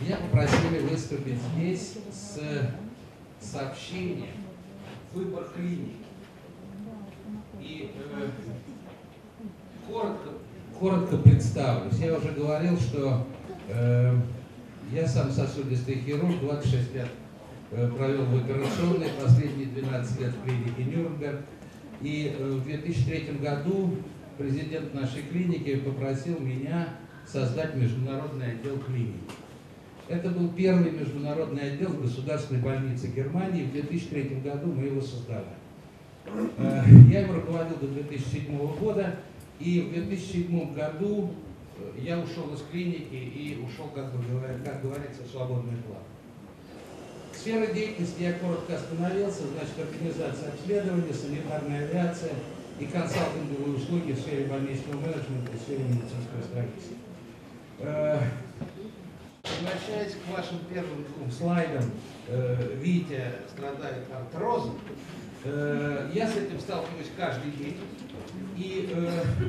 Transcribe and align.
Меня 0.00 0.16
попросили 0.16 0.78
выступить 0.78 1.36
здесь 1.54 1.98
с 2.10 2.40
сообщением 3.38 4.30
«Выбор 5.12 5.44
клиники». 5.54 5.96
И 7.60 7.90
э, 7.94 8.28
коротко, 9.86 10.30
коротко 10.78 11.18
представлюсь. 11.18 11.98
Я 11.98 12.16
уже 12.16 12.32
говорил, 12.32 12.78
что 12.78 13.26
э, 13.68 14.16
я 14.90 15.06
сам 15.06 15.30
сосудистый 15.30 15.96
хирург, 15.96 16.40
26 16.40 16.94
лет 16.94 17.08
э, 17.72 17.86
провел 17.90 18.24
в 18.24 18.42
операционной, 18.42 19.10
последние 19.22 19.66
12 19.66 20.20
лет 20.20 20.32
в 20.32 20.44
клинике 20.44 20.84
Нюрнберг. 20.84 21.40
И 22.00 22.34
э, 22.38 22.50
в 22.52 22.64
2003 22.64 23.36
году 23.38 23.96
президент 24.38 24.94
нашей 24.94 25.24
клиники 25.24 25.76
попросил 25.76 26.40
меня 26.40 26.88
создать 27.26 27.74
международный 27.74 28.52
отдел 28.52 28.78
клиники. 28.78 29.18
Это 30.10 30.28
был 30.28 30.48
первый 30.48 30.90
международный 30.90 31.72
отдел 31.72 31.90
государственной 31.90 32.60
больнице 32.60 33.06
Германии. 33.06 33.62
В 33.62 33.70
2003 33.70 34.40
году 34.42 34.72
мы 34.72 34.86
его 34.86 35.00
создали. 35.00 35.44
Э, 36.58 36.82
я 37.08 37.22
им 37.22 37.32
руководил 37.32 37.76
до 37.76 37.86
2007 37.86 38.58
года, 38.80 39.20
и 39.60 39.82
в 39.82 39.92
2007 39.92 40.74
году 40.74 41.30
э, 41.78 42.00
я 42.02 42.18
ушел 42.18 42.52
из 42.52 42.60
клиники 42.72 43.14
и 43.14 43.64
ушел, 43.64 43.86
как, 43.94 44.10
как 44.64 44.82
говорится, 44.82 45.22
в 45.22 45.30
свободный 45.30 45.76
план. 45.86 46.02
Сфера 47.32 47.72
деятельности 47.72 48.22
я 48.22 48.32
коротко 48.32 48.74
остановился, 48.74 49.42
значит, 49.46 49.78
организация 49.78 50.48
обследования, 50.48 51.14
санитарная 51.14 51.88
авиация 51.88 52.32
и 52.80 52.84
консалтинговые 52.84 53.76
услуги 53.76 54.10
в 54.10 54.18
сфере 54.18 54.46
больничного 54.46 55.02
менеджмента 55.02 55.52
в 55.56 55.62
сфере 55.62 55.84
медицинского 55.84 56.42
строительства. 56.42 56.96
Э, 59.60 59.64
Возвращаясь 59.64 60.14
к 60.14 60.36
вашим 60.36 60.58
первым 60.72 61.04
двум 61.04 61.30
слайдам, 61.30 61.84
э, 62.28 62.76
Витя 62.80 63.32
страдает 63.48 64.04
артрозом, 64.12 64.78
э, 65.44 66.10
я 66.14 66.26
с 66.26 66.36
этим 66.36 66.58
сталкиваюсь 66.58 67.10
каждый 67.16 67.50
день. 67.52 67.76
И 68.56 68.88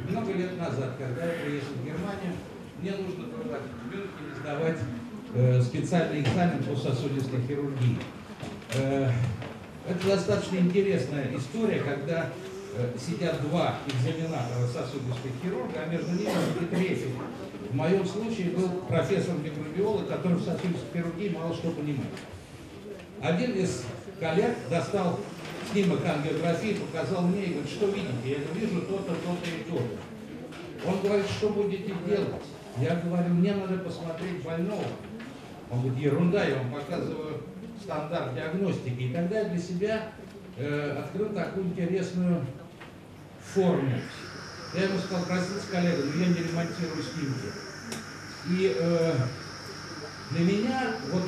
много 0.09 0.31
лет 0.34 0.58
назад, 0.58 0.95
когда 0.98 1.26
я 1.26 1.40
приехал 1.40 1.73
в 1.73 1.86
Германию, 1.86 2.34
мне 2.81 2.92
нужно 2.92 3.26
было 3.26 3.58
в 3.58 3.86
Мюнхене 3.88 4.36
сдавать 4.40 4.78
специальный 5.64 6.22
экзамен 6.22 6.64
по 6.64 6.75
сосудистой 6.75 7.42
хирургии. 7.48 7.98
Это 8.70 10.08
достаточно 10.08 10.58
интересная 10.58 11.36
история, 11.36 11.81
когда 11.81 12.30
сидят 12.97 13.41
два 13.41 13.75
экзаменатора 13.88 14.67
сосудистых 14.67 15.31
хирурга, 15.44 15.81
а 15.86 15.89
между 15.89 16.11
ними 16.11 16.31
и 16.61 16.66
третий 16.75 17.13
в 17.69 17.75
моем 17.75 18.05
случае 18.05 18.52
был 18.52 18.69
профессор 18.88 19.36
микробиолог, 19.36 20.08
который 20.08 20.38
в 20.38 20.44
сосудистой 20.44 20.88
хирургии 20.94 21.30
мало 21.30 21.53
что 21.53 21.72
понимает. 21.72 22.11
Один 23.22 23.52
из 23.52 23.83
коллег 24.19 24.55
достал 24.69 25.19
снимок 25.72 26.00
ангиографии, 26.05 26.73
показал 26.73 27.22
мне 27.23 27.44
и 27.44 27.53
говорит, 27.53 27.69
что 27.69 27.86
видите? 27.88 28.11
Я 28.25 28.36
говорю, 28.39 28.59
вижу 28.59 28.81
то-то, 28.81 29.13
то-то 29.13 29.50
и 29.50 29.72
то-то. 29.72 30.89
Он 30.89 31.02
говорит, 31.02 31.25
что 31.28 31.50
будете 31.50 31.94
делать? 32.08 32.44
Я 32.78 32.95
говорю, 32.95 33.33
мне 33.33 33.53
надо 33.53 33.78
посмотреть 33.78 34.44
больного. 34.44 34.83
Он 35.69 35.81
говорит, 35.81 36.00
ерунда, 36.00 36.44
я 36.44 36.58
вам 36.58 36.73
показываю 36.73 37.44
стандарт 37.81 38.33
диагностики. 38.35 39.02
И 39.02 39.13
тогда 39.13 39.39
я 39.39 39.50
для 39.50 39.59
себя 39.59 40.02
э, 40.58 40.97
открыл 41.00 41.30
такую 41.30 41.67
интересную 41.67 42.45
форму. 43.53 44.00
Я 44.73 44.84
ему 44.84 45.00
сказал, 45.00 45.25
простите, 45.25 45.59
коллега, 45.72 46.03
но 46.03 46.22
я 46.22 46.28
не 46.30 46.44
ремонтирую 46.47 47.03
снимки. 47.03 47.47
И 48.50 48.75
э, 48.78 49.16
для 50.31 50.45
меня 50.45 50.95
вот 51.11 51.23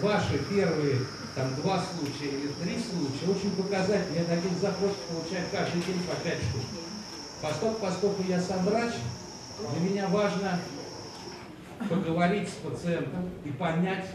ваши 0.00 0.38
первые 0.50 1.00
там 1.34 1.54
два 1.56 1.84
случая 1.84 2.30
или 2.30 2.48
три 2.60 2.78
случая 2.78 3.30
очень 3.30 3.50
показательны. 3.52 4.16
Я 4.16 4.24
таких 4.24 4.52
запросов 4.58 4.96
получаю 5.08 5.44
каждый 5.52 5.82
день 5.82 6.02
по 6.02 6.16
пять 6.24 6.38
штук. 6.38 6.62
Поскольку, 7.40 7.80
поскольку 7.80 8.24
я 8.28 8.40
сам 8.40 8.64
врач, 8.64 8.94
для 9.72 9.88
меня 9.88 10.08
важно 10.08 10.58
поговорить 11.88 12.48
с 12.48 12.52
пациентом 12.52 13.30
и 13.44 13.50
понять 13.50 14.06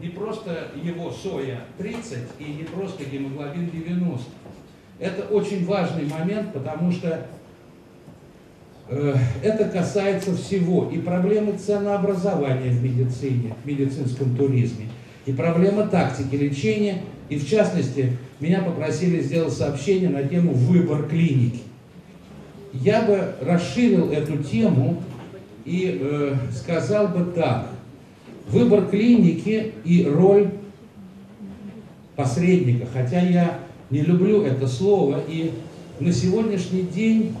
не 0.00 0.08
просто 0.08 0.70
его 0.74 1.10
соя 1.10 1.66
30 1.78 2.18
и 2.38 2.44
не 2.44 2.64
просто 2.64 3.04
гемоглобин 3.04 3.70
90. 3.70 4.24
Это 4.98 5.22
очень 5.24 5.64
важный 5.66 6.04
момент, 6.06 6.52
потому 6.52 6.92
что 6.92 7.26
Э, 8.88 9.14
это 9.42 9.64
касается 9.66 10.36
всего. 10.36 10.90
И 10.90 10.98
проблемы 10.98 11.56
ценообразования 11.56 12.70
в 12.70 12.82
медицине, 12.82 13.54
в 13.62 13.66
медицинском 13.66 14.36
туризме, 14.36 14.88
и 15.26 15.32
проблема 15.32 15.86
тактики 15.86 16.34
лечения. 16.36 17.02
И 17.30 17.38
в 17.38 17.48
частности, 17.48 18.18
меня 18.40 18.60
попросили 18.60 19.20
сделать 19.20 19.54
сообщение 19.54 20.10
на 20.10 20.22
тему 20.22 20.52
«Выбор 20.52 21.08
клиники». 21.08 21.60
Я 22.74 23.02
бы 23.02 23.34
расширил 23.40 24.10
эту 24.10 24.42
тему 24.42 25.02
и 25.64 25.98
э, 26.02 26.34
сказал 26.52 27.08
бы 27.08 27.32
так. 27.32 27.68
Выбор 28.48 28.88
клиники 28.88 29.72
и 29.84 30.04
роль 30.04 30.50
посредника. 32.14 32.86
Хотя 32.92 33.20
я 33.20 33.58
не 33.94 34.02
люблю 34.02 34.42
это 34.42 34.66
слово, 34.66 35.22
и 35.28 35.52
на 36.00 36.12
сегодняшний 36.12 36.82
день 36.82 37.32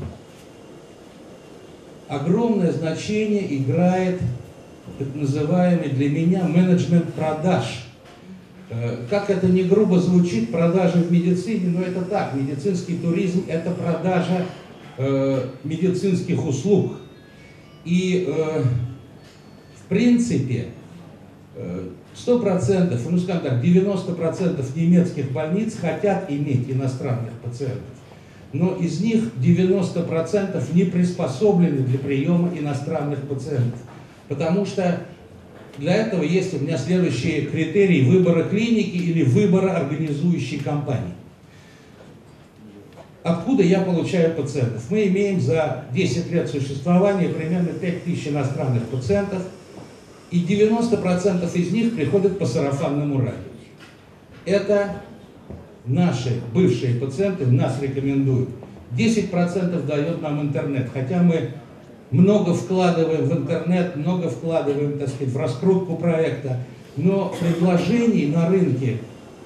огромное 2.06 2.70
значение 2.70 3.56
играет 3.56 4.20
так 5.00 5.08
называемый 5.16 5.88
для 5.88 6.08
меня 6.10 6.44
менеджмент 6.44 7.12
продаж. 7.14 7.86
Э, 8.70 8.98
как 9.10 9.30
это 9.30 9.48
не 9.48 9.64
грубо 9.64 9.98
звучит, 9.98 10.52
продажи 10.52 10.98
в 10.98 11.10
медицине, 11.10 11.70
но 11.76 11.82
это 11.82 12.02
так, 12.02 12.34
медицинский 12.34 12.98
туризм– 12.98 13.46
это 13.48 13.72
продажа 13.72 14.46
э, 14.96 15.48
медицинских 15.64 16.46
услуг. 16.46 16.92
И 17.84 18.26
э, 18.28 18.62
в 19.74 19.88
принципе, 19.88 20.66
э, 21.56 21.88
100%, 22.14 23.10
ну 23.10 23.18
скажем 23.18 23.42
так, 23.42 23.64
90% 23.64 24.64
немецких 24.76 25.32
больниц 25.32 25.76
хотят 25.78 26.30
иметь 26.30 26.70
иностранных 26.70 27.32
пациентов 27.42 27.82
но 28.54 28.76
из 28.76 29.00
них 29.00 29.32
90% 29.42 30.74
не 30.74 30.84
приспособлены 30.84 31.78
для 31.78 31.98
приема 31.98 32.56
иностранных 32.56 33.20
пациентов. 33.22 33.80
Потому 34.28 34.64
что 34.64 35.00
для 35.76 35.96
этого 35.96 36.22
есть 36.22 36.54
у 36.54 36.60
меня 36.60 36.78
следующие 36.78 37.42
критерии 37.42 38.08
выбора 38.08 38.44
клиники 38.44 38.96
или 38.96 39.24
выбора 39.24 39.72
организующей 39.76 40.58
компании. 40.60 41.14
Откуда 43.24 43.64
я 43.64 43.80
получаю 43.80 44.34
пациентов? 44.34 44.84
Мы 44.88 45.08
имеем 45.08 45.40
за 45.40 45.86
10 45.92 46.30
лет 46.30 46.48
существования 46.48 47.30
примерно 47.30 47.70
5000 47.70 48.28
иностранных 48.28 48.84
пациентов, 48.84 49.42
и 50.30 50.40
90% 50.42 51.56
из 51.56 51.72
них 51.72 51.94
приходят 51.94 52.38
по 52.38 52.46
сарафанному 52.46 53.18
радио. 53.18 53.34
Это 54.44 55.02
наши 55.86 56.40
бывшие 56.52 56.94
пациенты 56.94 57.46
нас 57.46 57.80
рекомендуют. 57.80 58.48
10% 58.96 59.86
дает 59.86 60.22
нам 60.22 60.42
интернет, 60.42 60.88
хотя 60.92 61.22
мы 61.22 61.50
много 62.10 62.54
вкладываем 62.54 63.24
в 63.24 63.32
интернет, 63.32 63.96
много 63.96 64.28
вкладываем, 64.28 64.98
так 64.98 65.08
сказать, 65.08 65.32
в 65.32 65.36
раскрутку 65.36 65.96
проекта, 65.96 66.60
но 66.96 67.34
предложений 67.40 68.32
на 68.34 68.48
рынке 68.48 68.98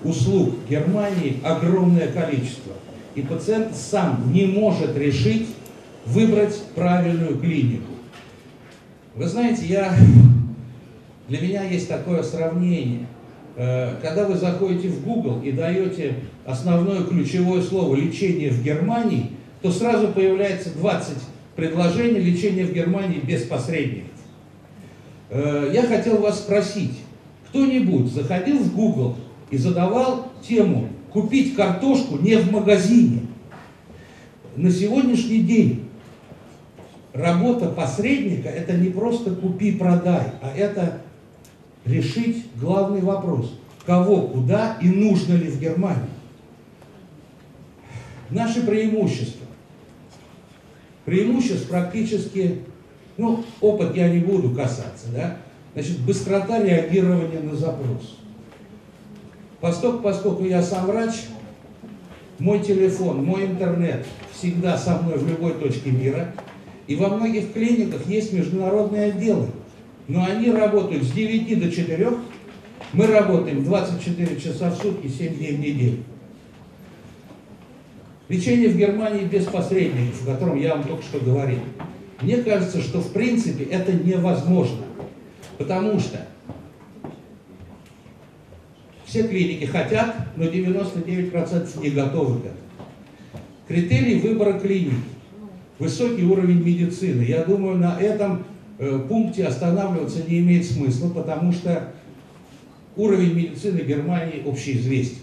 услуг 0.05 0.55
Германии 0.69 1.39
огромное 1.43 2.09
количество. 2.09 2.73
И 3.15 3.23
пациент 3.23 3.75
сам 3.75 4.33
не 4.33 4.47
может 4.47 4.97
решить 4.97 5.49
выбрать 6.07 6.63
правильную 6.75 7.39
клинику. 7.39 7.93
Вы 9.15 9.27
знаете, 9.27 9.67
я, 9.67 9.93
для 11.29 11.41
меня 11.41 11.63
есть 11.65 11.89
такое 11.89 12.23
сравнение– 12.23 13.07
Э, 13.61 13.97
когда 14.01 14.25
вы 14.25 14.37
заходите 14.37 14.87
в 14.87 15.05
Google 15.05 15.43
и 15.43 15.51
даете 15.51 16.15
основное 16.47 17.03
ключевое 17.03 17.61
слово 17.61 17.97
«лечение 17.97 18.51
в 18.53 18.63
Германии», 18.63 19.33
то 19.61 19.73
сразу 19.73 20.09
появляется 20.13 20.71
20 20.71 21.17
предложений 21.57 22.21
лечения 22.21 22.65
в 22.65 22.73
Германии 22.73 23.19
без 23.19 23.43
посредников. 23.43 24.13
Э, 25.31 25.73
я 25.75 25.83
хотел 25.83 26.19
вас 26.19 26.39
спросить, 26.39 27.01
кто-нибудь 27.49 28.13
заходил 28.13 28.59
в 28.61 28.77
Google 28.77 29.17
и 29.51 29.57
задавал 29.57 30.31
тему 30.41 30.91
«купить 31.11 31.57
картошку 31.57 32.17
не 32.19 32.37
в 32.37 32.53
магазине»? 32.53 33.23
На 34.55 34.71
сегодняшний 34.71 35.41
день 35.41 35.89
работа 37.13 37.71
посредника– 37.71 38.49
это 38.51 38.75
не 38.75 38.91
просто 38.91 39.33
купи-продай, 39.33 40.27
а 40.41 40.57
это 40.57 41.01
решить 41.89 42.47
главный 42.61 43.01
вопрос. 43.01 43.59
Кого, 43.87 44.23
куда 44.23 44.77
и 44.83 44.89
нужно 44.89 45.35
ли 45.35 45.49
в 45.49 45.59
Германии? 45.59 46.11
Наши 48.31 48.67
преимущества. 48.67 49.47
Преимуществ 51.07 51.69
практически, 51.69 52.61
ну, 53.17 53.43
опыт 53.63 53.97
я 53.97 54.09
не 54.11 54.19
буду 54.19 54.51
касаться, 54.51 55.07
да. 55.15 55.39
Значит, 55.73 56.01
быстрота 56.01 56.63
реагирования 56.63 57.41
на 57.41 57.57
запрос. 57.57 58.19
Поскольку, 59.61 60.03
поскольку 60.03 60.45
я 60.45 60.63
сам 60.63 60.87
врач, 60.87 61.15
мой 62.39 62.61
телефон, 62.61 63.25
мой 63.25 63.47
интернет 63.47 64.07
всегда 64.33 64.77
со 64.77 64.99
мной 64.99 65.19
в 65.19 65.29
любой 65.29 65.55
точке 65.55 65.91
мира. 65.91 66.33
И 66.87 66.95
во 66.95 67.09
многих 67.09 67.53
клиниках 67.53 68.07
есть 68.07 68.33
международные 68.33 69.13
отделы. 69.13 69.49
Но 70.09 70.25
они 70.25 70.51
работают 70.51 71.05
с 71.05 71.13
9 71.13 71.61
до 71.61 71.71
4. 71.71 72.09
Мы 72.95 73.07
работаем 73.07 73.63
24 73.63 74.41
часа 74.41 74.71
в 74.71 74.77
сутки, 74.77 75.07
7 75.07 75.37
дней 75.37 75.53
в 75.53 75.61
неделю. 75.61 75.99
Лечение 78.29 78.71
в 78.71 78.77
Германии 78.77 79.25
без 79.25 79.45
посредников, 79.45 80.23
о 80.23 80.33
котором 80.33 80.59
я 80.59 80.75
вам 80.75 80.85
только 80.85 81.03
что 81.03 81.21
говорил. 81.21 81.61
Мне 82.23 82.39
кажется, 82.39 82.81
что 82.81 83.01
в 83.01 83.13
принципе 83.13 83.65
это 83.65 83.93
невозможно. 83.93 84.85
Потому 85.59 86.01
что 86.01 86.27
все 89.05 89.29
клиники 89.29 89.65
хотят, 89.65 90.15
но 90.37 90.45
99% 90.45 91.83
не 91.83 91.91
готовы 91.91 92.41
к 92.41 92.45
этому. 92.47 92.61
Критерий 93.67 94.21
выбора 94.21 94.59
клиники. 94.59 94.97
Высокий 95.79 96.25
уровень 96.25 96.63
медицины. 96.63 97.23
Я 97.23 97.45
думаю, 97.45 97.77
на 97.77 97.99
этом 98.01 98.45
пункте 99.09 99.45
останавливаться 99.45 100.23
не 100.29 100.39
имеет 100.41 100.65
смысла, 100.67 101.09
потому 101.09 101.53
что 101.53 101.93
уровень 102.97 103.35
медицины 103.35 103.81
Германии 103.81 104.43
общеизвестен. 104.47 105.19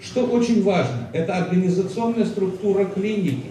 Что 0.00 0.26
очень 0.26 0.62
важно, 0.62 1.08
это 1.12 1.36
организационная 1.36 2.26
структура 2.26 2.84
клиники. 2.84 3.46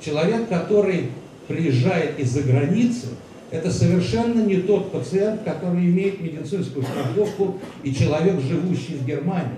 Человек, 0.00 0.48
который 0.48 1.10
приезжает 1.46 2.18
из-за 2.18 2.42
границы, 2.42 3.08
это 3.50 3.70
совершенно 3.70 4.44
не 4.44 4.56
тот 4.56 4.92
пациент, 4.92 5.42
который 5.42 5.86
имеет 5.86 6.20
медицинскую 6.20 6.84
страховку 6.84 7.58
и 7.82 7.94
человек, 7.94 8.40
живущий 8.40 8.96
в 8.96 9.06
Германии. 9.06 9.56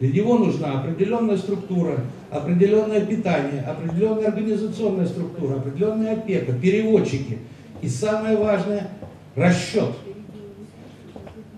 Для 0.00 0.10
него 0.10 0.38
нужна 0.38 0.80
определенная 0.80 1.36
структура, 1.36 2.00
определенное 2.30 3.00
питание, 3.04 3.62
определенная 3.62 4.28
организационная 4.28 5.06
структура, 5.06 5.56
определенная 5.56 6.14
опека, 6.14 6.52
переводчики. 6.52 7.38
И 7.82 7.88
самое 7.88 8.36
важное– 8.36 8.90
расчет. 9.34 9.94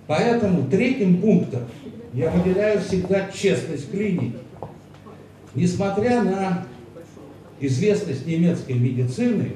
Поэтому 0.07 0.69
третьим 0.69 1.21
пунктом 1.21 1.63
я 2.13 2.31
выделяю 2.31 2.81
всегда 2.81 3.31
честность 3.31 3.91
клиники. 3.91 4.37
Несмотря 5.55 6.23
на 6.23 6.67
известность 7.61 8.27
немецкой 8.27 8.73
медицины, 8.73 9.53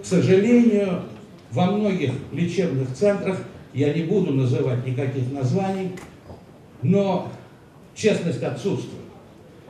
к 0.00 0.04
сожалению, 0.04 1.02
во 1.50 1.70
многих 1.70 2.12
лечебных 2.32 2.94
центрах, 2.94 3.38
я 3.72 3.92
не 3.92 4.02
буду 4.02 4.32
называть 4.32 4.86
никаких 4.86 5.32
названий, 5.32 5.92
но 6.82 7.30
честность 7.94 8.42
отсутствует. 8.42 9.04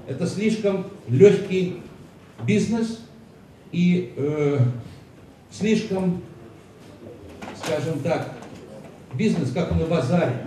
Это 0.07 0.27
слишком 0.27 0.87
легкий 1.09 1.77
бизнес 2.47 3.01
и 3.73 4.13
э, 4.17 4.59
слишком, 5.51 6.23
скажем 7.63 8.01
так, 8.01 8.35
бизнес 9.15 9.53
как 9.53 9.73
на 9.73 9.87
базаре. 9.87 10.47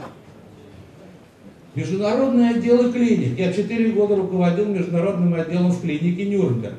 Международные 1.76 2.52
отделы 2.52 2.92
клиник. 2.92 3.38
Я 3.38 3.52
4 3.52 3.92
года 3.92 4.16
руководил 4.16 4.68
международным 4.68 5.34
отделом 5.34 5.72
в 5.72 5.82
клинике 5.82 6.26
Нюрнберг. 6.26 6.76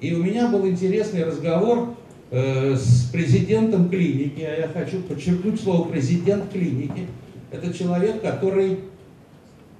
И 0.00 0.14
у 0.14 0.22
меня 0.22 0.48
был 0.48 0.66
интересный 0.68 1.24
разговор 1.24 1.96
Э, 2.28 2.74
с 2.74 3.08
президентом 3.12 3.88
клиники, 3.88 4.40
а 4.40 4.62
я 4.62 4.68
хочу 4.68 5.00
подчеркнуть 5.02 5.60
слово 5.60 5.88
президент 5.88 6.50
клиники, 6.50 7.06
это 7.52 7.72
человек, 7.72 8.20
который 8.20 8.80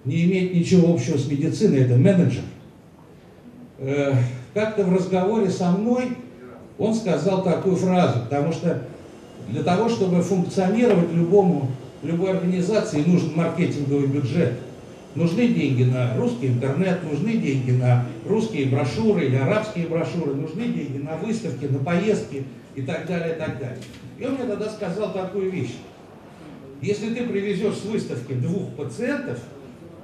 не 0.04 0.24
имеет 0.24 0.54
ничего 0.54 0.94
общего 0.94 1.18
с 1.18 1.26
медициной, 1.26 1.80
это 1.80 1.96
менеджер. 1.96 2.44
Э, 3.78 4.12
как-то 4.54 4.84
в 4.84 4.94
разговоре 4.94 5.50
со 5.50 5.72
мной 5.72 6.10
он 6.78 6.94
сказал 6.94 7.42
такую 7.42 7.76
фразу, 7.76 8.20
потому 8.20 8.52
что 8.52 8.82
для 9.48 9.62
того, 9.62 9.88
чтобы 9.88 10.22
функционировать 10.22 11.12
любому, 11.12 11.70
любой 12.02 12.32
организации, 12.32 13.02
нужен 13.02 13.34
маркетинговый 13.34 14.06
бюджет. 14.06 14.54
Нужны 15.14 15.48
деньги 15.48 15.84
на 15.84 16.14
русский 16.16 16.48
интернет, 16.48 17.02
нужны 17.02 17.32
деньги 17.38 17.70
на 17.70 18.04
русские 18.26 18.66
брошюры 18.66 19.24
или 19.24 19.36
арабские 19.36 19.86
брошюры, 19.86 20.34
нужны 20.34 20.64
деньги 20.64 20.98
на 20.98 21.16
выставки, 21.16 21.64
на 21.64 21.78
поездки 21.78 22.44
и 22.74 22.82
так 22.82 23.06
далее, 23.06 23.34
и 23.34 23.38
так 23.38 23.58
далее. 23.58 23.78
И 24.18 24.26
он 24.26 24.34
мне 24.34 24.44
тогда 24.44 24.68
сказал 24.68 25.12
такую 25.14 25.50
вещь. 25.50 25.76
Если 26.82 27.14
ты 27.14 27.26
привезешь 27.26 27.76
с 27.76 27.84
выставки 27.86 28.34
двух 28.34 28.74
пациентов, 28.74 29.38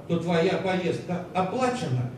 то 0.07 0.17
твоя 0.17 0.53
поездка 0.53 1.25
оплачена. 1.33 2.09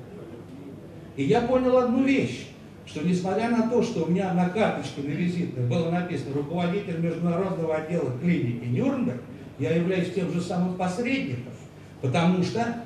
И 1.18 1.24
я 1.24 1.42
понял 1.42 1.78
одну 1.78 2.04
вещь, 2.04 2.48
что 2.86 3.02
несмотря 3.02 3.50
на 3.50 3.70
то, 3.70 3.82
что 3.82 4.04
у 4.04 4.10
меня 4.10 4.34
на 4.34 4.50
карточке 4.50 5.02
на 5.02 5.12
визитной 5.12 5.68
было 5.68 5.90
написано 5.90 6.36
руководитель 6.36 7.00
международного 7.00 7.76
отдела 7.76 8.12
клиники 8.22 8.66
Нюрнберг, 8.66 9.22
я 9.60 9.76
являюсь 9.76 10.14
тем 10.14 10.32
же 10.32 10.42
самым 10.42 10.76
посредником, 10.76 11.54
потому 12.02 12.44
что 12.44 12.84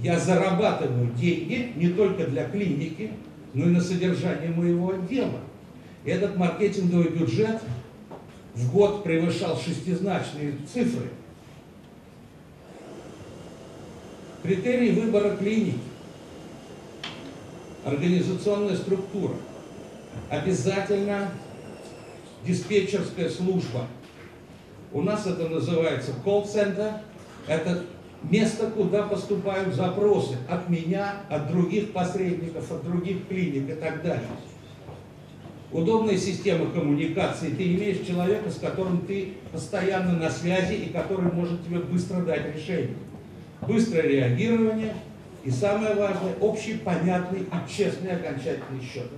я 0.00 0.18
зарабатываю 0.18 1.10
деньги 1.14 1.72
не 1.76 1.88
только 1.90 2.26
для 2.26 2.44
клиники, 2.44 3.12
но 3.54 3.64
и 3.64 3.68
на 3.68 3.80
содержание 3.80 4.50
моего 4.50 4.90
отдела. 4.90 5.40
Этот 6.04 6.36
маркетинговый 6.36 7.10
бюджет 7.10 7.60
в 8.54 8.72
год 8.72 9.04
превышал 9.04 9.56
шестизначные 9.58 10.54
цифры. 10.72 11.08
Критерии 14.42 14.92
выбора 14.92 15.36
клиники, 15.36 15.78
организационная 17.88 18.76
структура, 18.76 19.34
обязательно 20.28 21.30
диспетчерская 22.46 23.28
служба. 23.28 23.86
У 24.92 25.02
нас 25.02 25.26
это 25.26 25.48
называется 25.48 26.12
колл-центр, 26.24 26.92
это 27.46 27.84
место, 28.22 28.70
куда 28.70 29.02
поступают 29.02 29.74
запросы 29.74 30.36
от 30.48 30.68
меня, 30.68 31.16
от 31.28 31.50
других 31.50 31.92
посредников, 31.92 32.70
от 32.70 32.84
других 32.84 33.26
клиник 33.28 33.70
и 33.70 33.74
так 33.74 34.02
далее. 34.02 34.28
Удобная 35.70 36.16
система 36.16 36.70
коммуникации. 36.70 37.50
Ты 37.50 37.74
имеешь 37.74 38.06
человека, 38.06 38.50
с 38.50 38.58
которым 38.58 39.02
ты 39.02 39.34
постоянно 39.52 40.12
на 40.12 40.30
связи 40.30 40.74
и 40.74 40.88
который 40.88 41.30
может 41.30 41.62
тебе 41.66 41.80
быстро 41.80 42.22
дать 42.22 42.54
решение. 42.54 42.96
Быстрое 43.66 44.04
реагирование 44.04 44.94
и 45.44 45.50
самое 45.50 45.94
важное, 45.94 46.34
общий, 46.40 46.74
понятный 46.74 47.40
и 47.40 47.70
честный 47.70 48.12
окончательный 48.12 48.82
счет. 48.82 49.08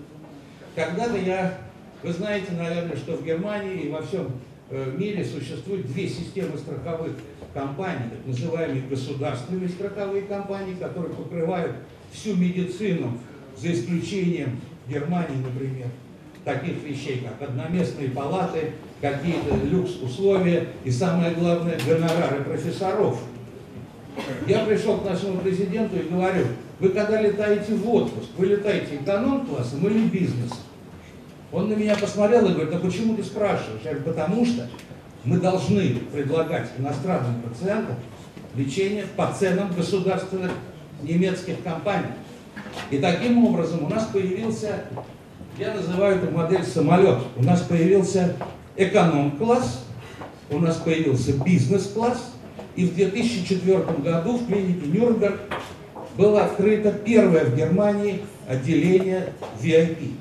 Когда-то 0.74 1.16
я, 1.16 1.58
вы 2.02 2.12
знаете, 2.12 2.52
наверное, 2.52 2.96
что 2.96 3.16
в 3.16 3.24
Германии 3.24 3.82
и 3.82 3.90
во 3.90 4.02
всем 4.02 4.32
э, 4.70 4.92
мире 4.96 5.24
существует 5.24 5.86
две 5.86 6.08
системы 6.08 6.56
страховых 6.58 7.12
компаний, 7.52 8.04
так 8.10 8.26
называемые 8.26 8.82
государственные 8.82 9.68
страховые 9.68 10.22
компании, 10.22 10.74
которые 10.74 11.14
покрывают 11.14 11.76
всю 12.12 12.36
медицину, 12.36 13.18
за 13.56 13.72
исключением 13.72 14.60
Германии, 14.88 15.36
например, 15.44 15.88
таких 16.44 16.82
вещей, 16.82 17.22
как 17.24 17.48
одноместные 17.48 18.10
палаты, 18.10 18.72
какие-то 19.00 19.54
люкс-условия 19.64 20.68
и, 20.84 20.90
самое 20.90 21.34
главное, 21.34 21.78
гонорары 21.86 22.42
профессоров. 22.44 23.20
Я 24.46 24.64
пришел 24.64 24.98
к 24.98 25.04
нашему 25.04 25.38
президенту 25.38 25.96
и 25.96 26.08
говорю, 26.08 26.46
вы 26.78 26.88
когда 26.90 27.20
летаете 27.20 27.74
в 27.74 27.88
отпуск, 27.88 28.28
вы 28.36 28.46
летаете 28.46 28.96
эконом-классом 28.96 29.86
или 29.86 30.08
бизнесом? 30.08 30.58
Он 31.52 31.68
на 31.68 31.74
меня 31.74 31.96
посмотрел 31.96 32.46
и 32.46 32.52
говорит, 32.52 32.74
а 32.74 32.78
почему 32.78 33.16
ты 33.16 33.24
спрашиваешь? 33.24 33.80
Я 33.84 33.94
говорю, 33.94 34.12
потому 34.12 34.46
что 34.46 34.68
мы 35.24 35.38
должны 35.38 35.96
предлагать 36.12 36.70
иностранным 36.78 37.42
пациентам 37.42 37.96
лечение 38.54 39.04
по 39.16 39.32
ценам 39.32 39.72
государственных 39.74 40.52
немецких 41.02 41.62
компаний. 41.62 42.12
И 42.90 42.98
таким 42.98 43.44
образом 43.44 43.84
у 43.84 43.88
нас 43.88 44.06
появился, 44.06 44.84
я 45.58 45.74
называю 45.74 46.16
эту 46.16 46.30
модель 46.30 46.64
самолет, 46.64 47.18
у 47.36 47.42
нас 47.42 47.62
появился 47.62 48.36
эконом-класс, 48.76 49.84
у 50.50 50.58
нас 50.58 50.76
появился 50.76 51.32
бизнес-класс, 51.32 52.32
и 52.80 52.84
в 52.86 52.94
2004 52.94 53.78
году 54.02 54.38
в 54.38 54.46
клинике 54.46 54.86
Нюрнберг 54.86 55.38
было 56.16 56.44
открыто 56.44 56.90
первое 56.90 57.44
в 57.44 57.54
Германии 57.54 58.22
отделение 58.48 59.34
VIP. 59.60 60.14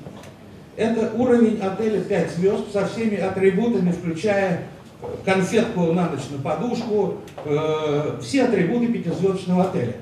Это 0.76 1.10
уровень 1.14 1.58
отеля 1.58 2.02
5 2.02 2.30
звезд 2.32 2.70
со 2.70 2.86
всеми 2.86 3.16
атрибутами, 3.16 3.92
включая 3.92 4.64
конфетку 5.24 5.92
на 5.94 6.10
ночь 6.10 6.28
на 6.30 6.42
подушку, 6.42 7.14
э, 7.46 8.18
все 8.20 8.44
атрибуты 8.44 8.88
пятизвездочного 8.88 9.64
отеля. 9.64 9.96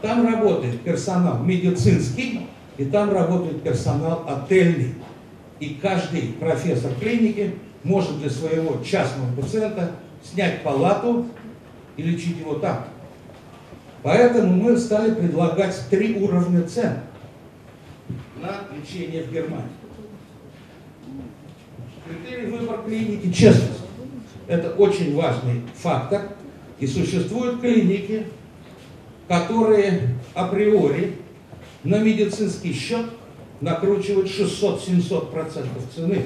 Там 0.00 0.32
работает 0.32 0.80
персонал 0.82 1.42
медицинский, 1.42 2.46
и 2.76 2.84
там 2.84 3.12
работает 3.12 3.62
персонал 3.64 4.24
отельный. 4.28 4.94
И 5.58 5.76
каждый 5.82 6.36
профессор 6.38 6.92
клиники 7.00 7.56
может 7.82 8.20
для 8.20 8.30
своего 8.30 8.80
частного 8.84 9.34
пациента 9.34 9.90
снять 10.22 10.62
палату 10.62 11.26
и 11.98 12.02
лечить 12.02 12.38
его 12.38 12.54
там. 12.54 12.84
Поэтому 14.02 14.54
мы 14.54 14.78
стали 14.78 15.12
предлагать 15.12 15.76
три 15.90 16.14
уровня 16.14 16.62
цен 16.66 17.00
на 18.40 18.60
лечение 18.74 19.24
в 19.24 19.32
Германии. 19.32 19.66
Критерий 22.06 22.50
выбора 22.50 22.82
клиники– 22.84 23.30
честность. 23.34 23.80
Это 24.46 24.70
очень 24.70 25.14
важный 25.14 25.62
фактор. 25.74 26.22
И 26.78 26.86
существуют 26.86 27.60
клиники, 27.60 28.28
которые 29.26 30.14
априори 30.32 31.16
на 31.82 31.98
медицинский 31.98 32.72
счет 32.72 33.06
накручивают 33.60 34.28
600-700% 34.28 35.66
цены. 35.94 36.22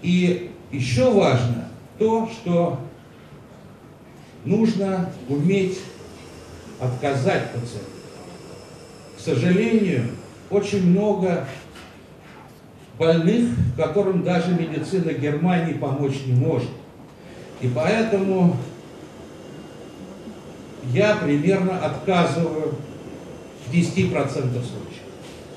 И 0.00 0.52
еще 0.70 1.10
важно 1.10 1.68
то, 1.98 2.28
что 2.28 2.78
нужно 4.44 5.10
уметь 5.28 5.78
отказать 6.80 7.52
пациенту. 7.52 7.90
К 9.16 9.20
сожалению, 9.20 10.06
очень 10.50 10.90
много 10.90 11.46
больных, 12.98 13.50
которым 13.76 14.22
даже 14.22 14.52
медицина 14.52 15.12
Германии 15.12 15.74
помочь 15.74 16.20
не 16.26 16.32
может. 16.32 16.68
И 17.60 17.68
поэтому 17.68 18.56
я 20.92 21.16
примерно 21.16 21.78
отказываю 21.78 22.74
в 23.66 23.72
10% 23.72 24.10
случаев. 24.10 25.02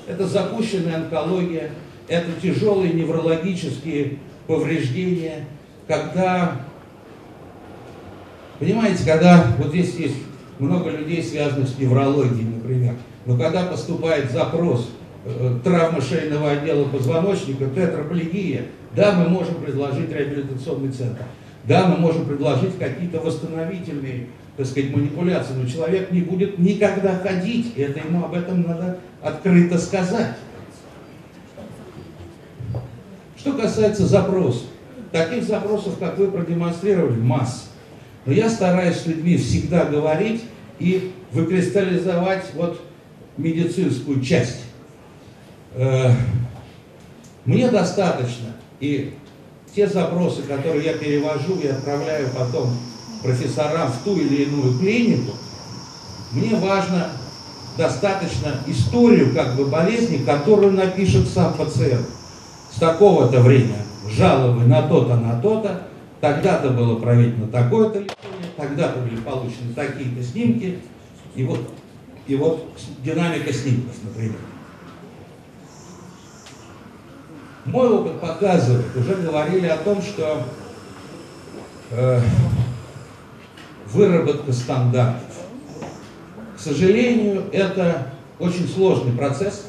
Это 0.06 0.26
запущенная 0.26 0.96
онкология, 0.96 1.70
это 2.08 2.30
тяжелые 2.40 2.92
неврологические 2.92 4.18
повреждения, 4.46 5.44
когда, 5.88 6.60
понимаете, 8.58 9.04
когда 9.04 9.46
вот 9.58 9.68
здесь 9.68 9.94
есть 9.96 10.16
много 10.58 10.90
людей, 10.90 11.22
связанных 11.22 11.68
с 11.68 11.78
неврологией, 11.78 12.46
например, 12.46 12.94
но 13.26 13.36
когда 13.36 13.64
поступает 13.64 14.30
запрос 14.30 14.90
э, 15.24 15.58
травма 15.62 16.00
шейного 16.00 16.52
отдела 16.52 16.84
позвоночника, 16.84 17.66
тетраплегия, 17.66 18.66
да, 18.94 19.12
мы 19.12 19.28
можем 19.28 19.56
предложить 19.56 20.10
реабилитационный 20.10 20.92
центр, 20.92 21.24
да, 21.64 21.86
мы 21.86 21.96
можем 21.98 22.24
предложить 22.24 22.78
какие-то 22.78 23.20
восстановительные, 23.20 24.28
так 24.56 24.66
сказать, 24.66 24.94
манипуляции, 24.94 25.54
но 25.54 25.68
человек 25.68 26.12
не 26.12 26.20
будет 26.20 26.58
никогда 26.58 27.18
ходить, 27.18 27.72
и 27.76 27.82
это 27.82 27.98
ему 27.98 28.24
об 28.24 28.34
этом 28.34 28.62
надо 28.62 28.98
открыто 29.20 29.78
сказать. 29.78 30.36
Что 33.36 33.52
касается 33.52 34.06
запросов, 34.06 34.62
таких 35.12 35.44
запросов, 35.44 35.98
как 35.98 36.16
вы 36.18 36.28
продемонстрировали, 36.28 37.20
масса. 37.20 37.66
Но 38.26 38.32
я 38.32 38.50
стараюсь 38.50 38.96
с 38.96 39.06
людьми 39.06 39.36
всегда 39.36 39.84
говорить 39.84 40.42
и 40.80 41.12
выкристаллизовать 41.32 42.44
вот 42.54 42.80
медицинскую 43.36 44.20
часть. 44.20 44.62
Э, 45.74 46.10
мне 47.44 47.70
достаточно, 47.70 48.56
и 48.80 49.14
те 49.74 49.86
запросы, 49.86 50.42
которые 50.42 50.84
я 50.84 50.94
перевожу 50.94 51.60
и 51.62 51.68
отправляю 51.68 52.28
потом 52.36 52.76
профессорам 53.22 53.92
в 53.92 54.04
ту 54.04 54.16
или 54.16 54.44
иную 54.44 54.78
клинику, 54.78 55.32
мне 56.32 56.56
важно 56.56 57.08
достаточно 57.78 58.54
историю 58.66 59.34
как 59.34 59.54
бы 59.54 59.66
болезни, 59.66 60.24
которую 60.24 60.72
напишет 60.72 61.28
сам 61.28 61.54
пациент. 61.54 62.06
С 62.74 62.78
такого-то 62.78 63.40
времени 63.40 63.76
жалобы 64.10 64.64
на 64.64 64.82
то-то, 64.82 65.16
на 65.16 65.40
то-то, 65.40 65.82
тогда-то 66.20 66.70
было 66.70 66.98
проведено 66.98 67.46
такое-то 67.48 68.00
лечение, 68.00 68.50
тогда-то 68.56 69.00
были 69.00 69.16
получены 69.16 69.74
такие-то 69.74 70.22
снимки, 70.22 70.78
и 71.34 71.44
вот 71.44 71.60
и 72.26 72.34
вот 72.34 72.68
динамика 73.04 73.52
снимков, 73.52 73.94
например. 74.02 74.38
Мой 77.64 77.88
опыт 77.88 78.20
показывает, 78.20 78.96
уже 78.96 79.14
говорили 79.16 79.66
о 79.66 79.76
том, 79.76 80.00
что 80.02 80.44
э, 81.90 82.20
выработка 83.92 84.52
стандартов. 84.52 85.22
К 86.56 86.60
сожалению, 86.60 87.44
это 87.52 88.12
очень 88.38 88.68
сложный 88.68 89.12
процесс, 89.12 89.66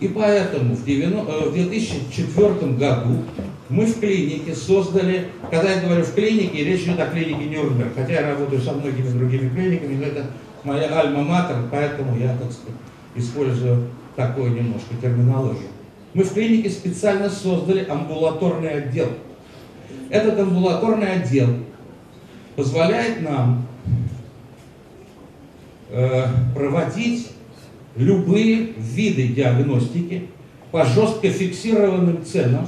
и 0.00 0.08
поэтому 0.08 0.74
в, 0.74 0.84
90, 0.84 1.32
э, 1.32 1.48
в 1.48 1.52
2004 1.52 2.72
году 2.72 3.24
мы 3.72 3.86
в 3.86 4.00
клинике 4.00 4.54
создали, 4.54 5.28
когда 5.50 5.72
я 5.72 5.80
говорю 5.80 6.04
в 6.04 6.14
клинике, 6.14 6.62
речь 6.62 6.82
идет 6.82 7.00
о 7.00 7.06
клинике 7.06 7.46
Нюрнберг, 7.46 7.94
хотя 7.96 8.12
я 8.12 8.28
работаю 8.28 8.60
со 8.60 8.72
многими 8.72 9.08
другими 9.08 9.48
клиниками, 9.48 9.96
но 9.96 10.04
это 10.04 10.26
моя 10.62 10.88
альма-матер, 11.00 11.56
поэтому 11.70 12.18
я, 12.18 12.36
так 12.36 12.52
сказать, 12.52 12.76
использую 13.14 13.88
такую 14.14 14.52
немножко 14.52 14.94
терминологию. 15.00 15.70
Мы 16.12 16.22
в 16.24 16.34
клинике 16.34 16.68
специально 16.68 17.30
создали 17.30 17.86
амбулаторный 17.88 18.68
отдел. 18.68 19.08
Этот 20.10 20.38
амбулаторный 20.38 21.10
отдел 21.10 21.48
позволяет 22.56 23.22
нам 23.22 23.66
э, 25.88 26.26
проводить 26.54 27.30
любые 27.96 28.74
виды 28.76 29.28
диагностики 29.28 30.28
по 30.70 30.84
жестко 30.84 31.30
фиксированным 31.30 32.22
ценам 32.22 32.66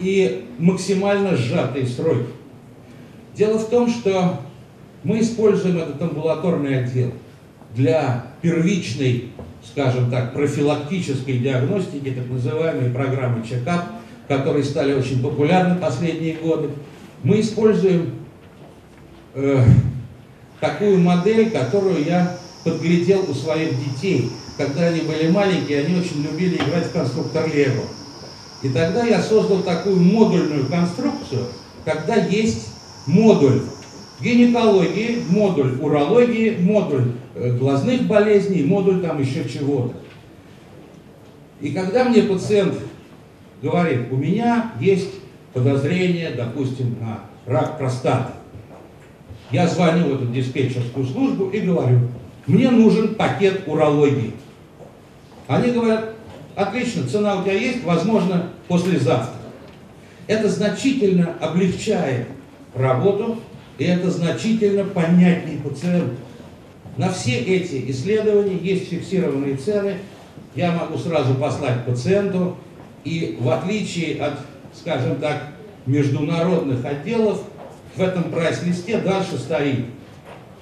и 0.00 0.46
максимально 0.58 1.36
сжатые 1.36 1.86
сроки. 1.86 2.26
Дело 3.34 3.58
в 3.58 3.68
том, 3.68 3.88
что 3.88 4.40
мы 5.04 5.20
используем 5.20 5.78
этот 5.78 6.00
амбулаторный 6.00 6.80
отдел 6.80 7.12
для 7.74 8.26
первичной, 8.42 9.30
скажем 9.64 10.10
так, 10.10 10.32
профилактической 10.32 11.38
диагностики, 11.38 12.10
так 12.10 12.28
называемой 12.28 12.90
программы 12.90 13.46
чекап, 13.46 13.86
которые 14.28 14.64
стали 14.64 14.94
очень 14.94 15.22
популярны 15.22 15.76
последние 15.76 16.34
годы. 16.34 16.70
Мы 17.22 17.40
используем 17.40 18.12
э, 19.34 19.64
такую 20.60 20.98
модель, 20.98 21.50
которую 21.50 22.04
я 22.04 22.38
подглядел 22.64 23.24
у 23.28 23.34
своих 23.34 23.70
детей. 23.78 24.30
Когда 24.56 24.86
они 24.86 25.00
были 25.00 25.28
маленькие, 25.28 25.84
они 25.84 26.00
очень 26.00 26.22
любили 26.22 26.56
играть 26.56 26.86
в 26.86 26.92
конструктор 26.92 27.46
Лего. 27.54 27.84
И 28.62 28.68
тогда 28.68 29.04
я 29.04 29.22
создал 29.22 29.62
такую 29.62 30.00
модульную 30.00 30.66
конструкцию, 30.66 31.46
когда 31.84 32.16
есть 32.16 32.68
модуль 33.06 33.60
гинекологии, 34.20 35.22
модуль 35.28 35.78
урологии, 35.80 36.56
модуль 36.58 37.12
э, 37.34 37.56
глазных 37.56 38.02
болезней, 38.04 38.64
модуль 38.64 39.00
там 39.00 39.20
еще 39.20 39.48
чего-то. 39.48 39.94
И 41.60 41.70
когда 41.72 42.04
мне 42.04 42.22
пациент 42.22 42.74
говорит, 43.62 44.10
у 44.10 44.16
меня 44.16 44.72
есть 44.80 45.10
подозрение, 45.52 46.30
допустим, 46.30 46.96
на 47.00 47.20
рак 47.46 47.78
простаты, 47.78 48.32
я 49.50 49.66
звоню 49.68 50.08
в 50.08 50.14
эту 50.14 50.26
диспетчерскую 50.26 51.06
службу 51.06 51.48
и 51.50 51.60
говорю, 51.60 52.00
мне 52.46 52.70
нужен 52.70 53.14
пакет 53.14 53.62
урологии. 53.66 54.32
Они 55.46 55.70
говорят, 55.70 56.15
отлично, 56.56 57.06
цена 57.06 57.36
у 57.36 57.42
тебя 57.44 57.52
есть, 57.52 57.84
возможно, 57.84 58.50
послезавтра. 58.66 59.32
Это 60.26 60.48
значительно 60.48 61.36
облегчает 61.40 62.26
работу 62.74 63.38
и 63.78 63.84
это 63.84 64.10
значительно 64.10 64.84
понятнее 64.84 65.58
пациенту. 65.58 66.16
На 66.96 67.12
все 67.12 67.38
эти 67.38 67.90
исследования 67.90 68.56
есть 68.56 68.88
фиксированные 68.88 69.56
цены. 69.56 69.98
Я 70.54 70.72
могу 70.72 70.96
сразу 70.98 71.34
послать 71.34 71.84
пациенту. 71.84 72.56
И 73.04 73.36
в 73.38 73.48
отличие 73.50 74.20
от, 74.20 74.38
скажем 74.74 75.16
так, 75.16 75.48
международных 75.84 76.84
отделов, 76.84 77.42
в 77.94 78.00
этом 78.00 78.24
прайс-листе 78.24 78.98
дальше 78.98 79.38
стоит 79.38 79.84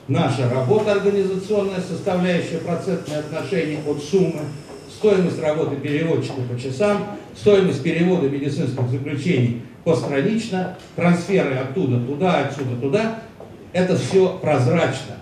наша 0.08 0.50
работа 0.50 0.92
организационная, 0.92 1.80
составляющая 1.80 2.58
процентное 2.58 3.20
отношение 3.20 3.78
от 3.86 4.02
суммы, 4.02 4.40
стоимость 5.04 5.42
работы 5.42 5.76
переводчика 5.76 6.40
по 6.50 6.58
часам, 6.58 7.04
стоимость 7.37 7.82
перевода 7.82 8.26
медицинских 8.26 8.88
заключений 8.88 9.61
постранично, 9.84 10.78
трансферы 10.96 11.56
оттуда 11.56 12.00
туда, 12.00 12.46
отсюда 12.46 12.76
туда, 12.80 13.18
это 13.75 13.99
все 13.99 14.38
прозрачно. 14.40 15.16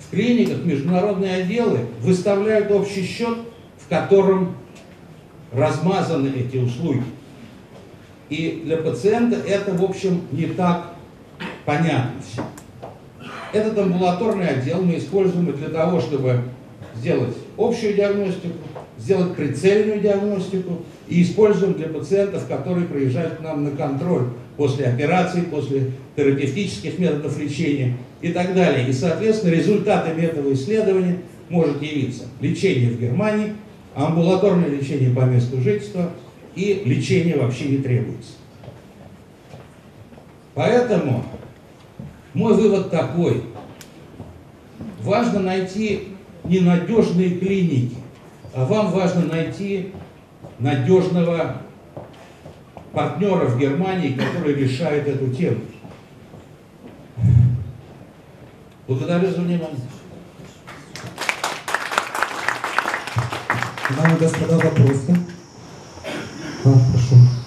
В 0.00 0.10
клиниках 0.10 0.64
международные 0.64 1.36
отделы 1.36 1.78
выставляют 2.00 2.72
общий 2.72 3.04
счет, 3.06 3.38
в 3.78 3.88
котором 3.88 4.56
размазаны 5.52 6.32
эти 6.36 6.56
услуги. 6.56 7.04
И 8.30 8.62
для 8.64 8.78
пациента 8.78 9.36
это, 9.46 9.74
в 9.74 9.84
общем, 9.84 10.22
не 10.32 10.46
так 10.46 10.94
понятно 11.64 12.20
все. 12.28 12.42
Этот 13.52 13.78
амбулаторный 13.78 14.48
отдел 14.48 14.82
мы 14.82 14.96
используем 14.98 15.56
для 15.56 15.68
того, 15.68 16.00
чтобы 16.00 16.40
сделать 16.98 17.36
общую 17.56 17.94
диагностику, 17.94 18.54
сделать 18.98 19.34
прицельную 19.34 20.00
диагностику 20.00 20.82
и 21.08 21.22
используем 21.22 21.74
для 21.74 21.88
пациентов, 21.88 22.46
которые 22.48 22.86
приезжают 22.86 23.34
к 23.36 23.40
нам 23.40 23.64
на 23.64 23.70
контроль 23.70 24.24
после 24.56 24.86
операции, 24.86 25.42
после 25.42 25.92
терапевтических 26.16 26.98
методов 26.98 27.38
лечения 27.38 27.96
и 28.20 28.32
так 28.32 28.54
далее. 28.54 28.88
И, 28.88 28.92
соответственно, 28.92 29.52
результатами 29.52 30.22
этого 30.22 30.52
исследования 30.52 31.18
может 31.48 31.82
явиться 31.82 32.24
лечение 32.40 32.90
в 32.90 33.00
Германии, 33.00 33.52
амбулаторное 33.94 34.68
лечение 34.68 35.14
по 35.14 35.20
месту 35.20 35.60
жительства 35.60 36.10
и 36.54 36.82
лечение 36.84 37.36
вообще 37.36 37.66
не 37.66 37.78
требуется. 37.78 38.32
Поэтому 40.54 41.24
мой 42.32 42.54
вывод 42.54 42.90
такой. 42.90 43.42
Важно 45.02 45.40
найти 45.40 46.08
ненадежные 46.48 47.38
клиники, 47.38 47.96
а 48.54 48.64
вам 48.64 48.90
важно 48.90 49.26
найти 49.26 49.92
надежного 50.58 51.62
партнера 52.92 53.46
в 53.46 53.58
Германии, 53.58 54.12
который 54.12 54.54
решает 54.54 55.06
эту 55.06 55.28
тему. 55.28 55.60
Благодарю 58.88 59.30
за 59.30 59.40
внимание. 59.40 59.80
Дамы 63.96 64.16
и 64.16 64.18
господа, 64.18 64.56
вопросы? 64.58 65.16
А, 66.64 66.72
прошу. 66.92 67.45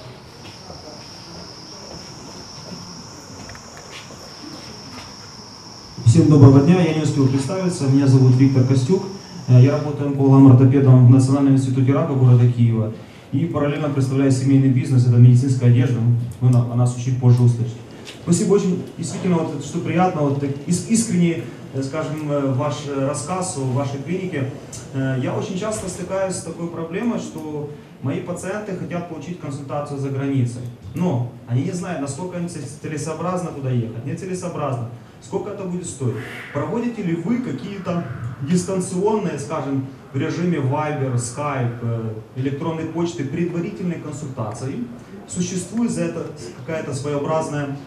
Всем 6.19 6.31
доброго 6.31 6.59
дня, 6.59 6.81
я 6.81 6.95
не 6.95 7.01
успел 7.01 7.29
представиться, 7.29 7.87
меня 7.87 8.05
зовут 8.05 8.35
Виктор 8.35 8.65
Костюк, 8.65 9.03
Э, 9.49 9.59
я 9.59 9.71
работаю 9.71 10.09
онкологом-ортопедом 10.09 11.07
в 11.07 11.09
Национальном 11.09 11.55
институте 11.55 11.91
рака 11.91 12.13
города 12.13 12.47
Киева 12.47 12.93
и 13.31 13.45
параллельно 13.45 13.89
представляю 13.89 14.31
семейный 14.31 14.69
бизнес, 14.69 15.07
это 15.07 15.17
медицинская 15.17 15.71
одежда, 15.71 15.99
вы 16.39 16.49
о 16.49 16.75
нас 16.75 16.95
чуть 16.95 17.19
позже 17.19 17.41
услышите. 17.41 17.77
Спасибо. 18.23 18.53
Очень, 18.53 18.83
действительно, 18.97 19.37
вот, 19.37 19.63
что 19.63 19.79
приятно, 19.79 20.21
вот, 20.21 20.43
искренне, 20.67 21.43
э, 21.73 21.81
скажем, 21.81 22.31
э, 22.31 22.53
ваш 22.53 22.75
рассказ 22.95 23.57
о 23.57 23.61
вашей 23.61 23.99
клинике. 24.05 24.51
Я 24.95 25.35
очень 25.35 25.57
часто 25.57 25.87
стыкаюсь 25.87 26.33
с 26.33 26.41
такой 26.41 26.67
проблемой, 26.67 27.19
что 27.19 27.69
мои 28.01 28.21
пациенты 28.21 28.75
хотят 28.75 29.07
получить 29.07 29.39
консультацию 29.39 29.99
за 29.99 30.09
границей, 30.09 30.61
но 30.95 31.31
они 31.47 31.63
не 31.63 31.71
знают, 31.71 32.01
насколько 32.01 32.37
целесообразно 32.81 33.51
туда 33.51 33.69
ехать, 33.69 34.03
нецелесообразно, 34.05 34.89
сколько 35.21 35.51
это 35.51 35.63
будет 35.63 35.85
стоить. 35.85 36.15
Проводите 36.53 37.03
ли 37.03 37.15
вы 37.15 37.39
какие-то 37.39 38.05
дистанционные, 38.41 39.39
скажем, 39.39 39.87
в 40.13 40.17
режиме 40.17 40.57
Viber, 40.57 41.15
Skype, 41.15 42.15
электронной 42.35 42.85
почты 42.85 43.25
предварительной 43.25 43.99
консультации? 43.99 44.83
Существует 45.27 45.91
за 45.91 46.05
это 46.05 46.27
какая-то 46.57 46.93
своеобразная 46.93 47.77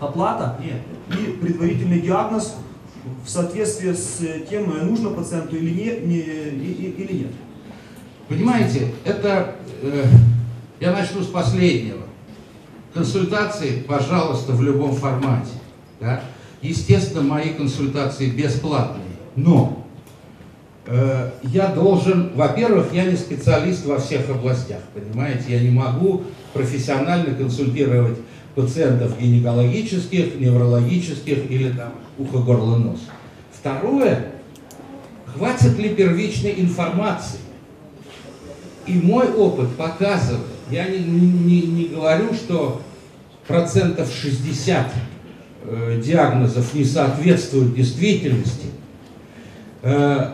оплата 0.00 0.58
Нет. 0.62 1.18
и 1.18 1.32
предварительный 1.32 2.00
диагноз 2.00 2.54
в 3.24 3.28
соответствии 3.28 3.92
с 3.92 4.20
тем, 4.48 4.70
нужно 4.86 5.10
пациенту 5.10 5.56
или, 5.56 5.70
не, 5.70 6.06
не, 6.06 6.20
или 6.20 7.12
нет? 7.24 7.32
Понимаете, 8.28 8.92
это, 9.04 9.56
э, 9.82 10.04
я 10.80 10.92
начну 10.92 11.22
с 11.22 11.26
последнего. 11.26 12.02
Консультации, 12.92 13.82
пожалуйста, 13.86 14.52
в 14.52 14.62
любом 14.62 14.94
формате. 14.94 15.52
Да? 16.00 16.22
Естественно, 16.60 17.22
мои 17.22 17.50
консультации 17.50 18.30
бесплатные, 18.30 19.04
но 19.36 19.86
э, 20.86 21.30
я 21.44 21.68
должен, 21.68 22.32
во-первых, 22.34 22.92
я 22.92 23.04
не 23.04 23.16
специалист 23.16 23.86
во 23.86 23.98
всех 23.98 24.28
областях, 24.28 24.80
понимаете, 24.92 25.44
я 25.48 25.60
не 25.60 25.70
могу 25.70 26.24
профессионально 26.52 27.34
консультировать 27.34 28.18
пациентов 28.56 29.20
гинекологических, 29.20 30.40
неврологических 30.40 31.48
или 31.48 31.70
там 31.70 31.92
ухо, 32.18 32.38
горло, 32.38 32.76
нос. 32.76 32.98
Второе, 33.52 34.32
хватит 35.26 35.78
ли 35.78 35.90
первичной 35.90 36.54
информации? 36.58 37.38
И 38.84 38.94
мой 38.94 39.30
опыт 39.30 39.76
показывает, 39.76 40.46
я 40.70 40.88
не, 40.88 40.98
не, 40.98 41.62
не 41.62 41.84
говорю, 41.84 42.34
что 42.34 42.82
процентов 43.46 44.12
60 44.12 44.86
э, 44.86 44.90
диагнозов 46.02 46.74
не 46.74 46.84
соответствуют 46.84 47.74
действительности, 47.74 48.66
э, 49.82 50.30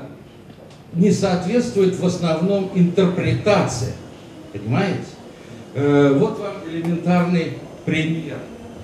не 0.93 1.11
соответствует 1.11 1.99
в 1.99 2.07
основном 2.07 2.71
интерпретация. 2.75 3.93
Понимаете? 4.53 5.01
Э, 5.75 6.17
вот 6.17 6.39
вам 6.39 6.53
элементарный 6.71 7.55
пример. 7.85 8.37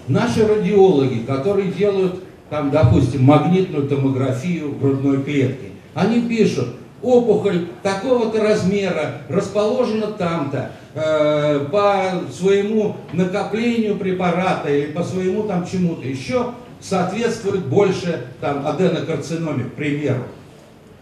Наши 0.09 0.47
радиологи, 0.47 1.21
которые 1.21 1.71
делают, 1.71 2.25
там, 2.49 2.71
допустим, 2.71 3.23
магнитную 3.23 3.89
томографию 3.89 4.73
грудной 4.73 5.23
клетки, 5.23 5.69
они 5.95 6.23
пишут, 6.23 6.69
опухоль 7.01 7.67
такого-то 7.83 8.43
размера, 8.43 9.23
расположена 9.29 10.09
там-то, 10.09 10.73
э, 10.95 11.67
по 11.71 12.23
своему 12.33 12.97
накоплению 13.13 13.97
препарата 13.97 14.69
или 14.71 14.93
по 14.93 15.03
своему 15.03 15.45
там 15.45 15.67
чему-то 15.67 16.07
еще 16.07 16.53
соответствует 16.81 17.67
больше 17.67 18.27
там 18.41 18.67
аденокарциноме, 18.67 19.65
к 19.65 19.75
примеру. 19.75 20.25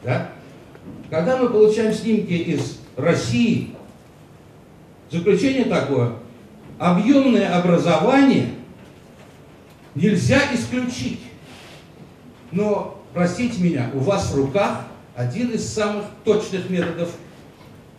Да? 0.02 0.30
Когда 1.10 1.36
мы 1.36 1.48
получаем 1.48 1.92
снимки 1.92 2.32
из 2.32 2.80
России, 2.96 3.74
заключение 5.10 5.64
такое, 5.64 6.12
объемное 6.78 7.56
образование 7.58 8.50
нельзя 9.94 10.40
исключить. 10.52 11.20
Но, 12.50 13.02
простите 13.14 13.62
меня, 13.62 13.90
у 13.94 13.98
вас 13.98 14.30
в 14.30 14.36
руках 14.36 14.86
один 15.14 15.50
из 15.50 15.66
самых 15.66 16.04
точных 16.24 16.70
методов 16.70 17.10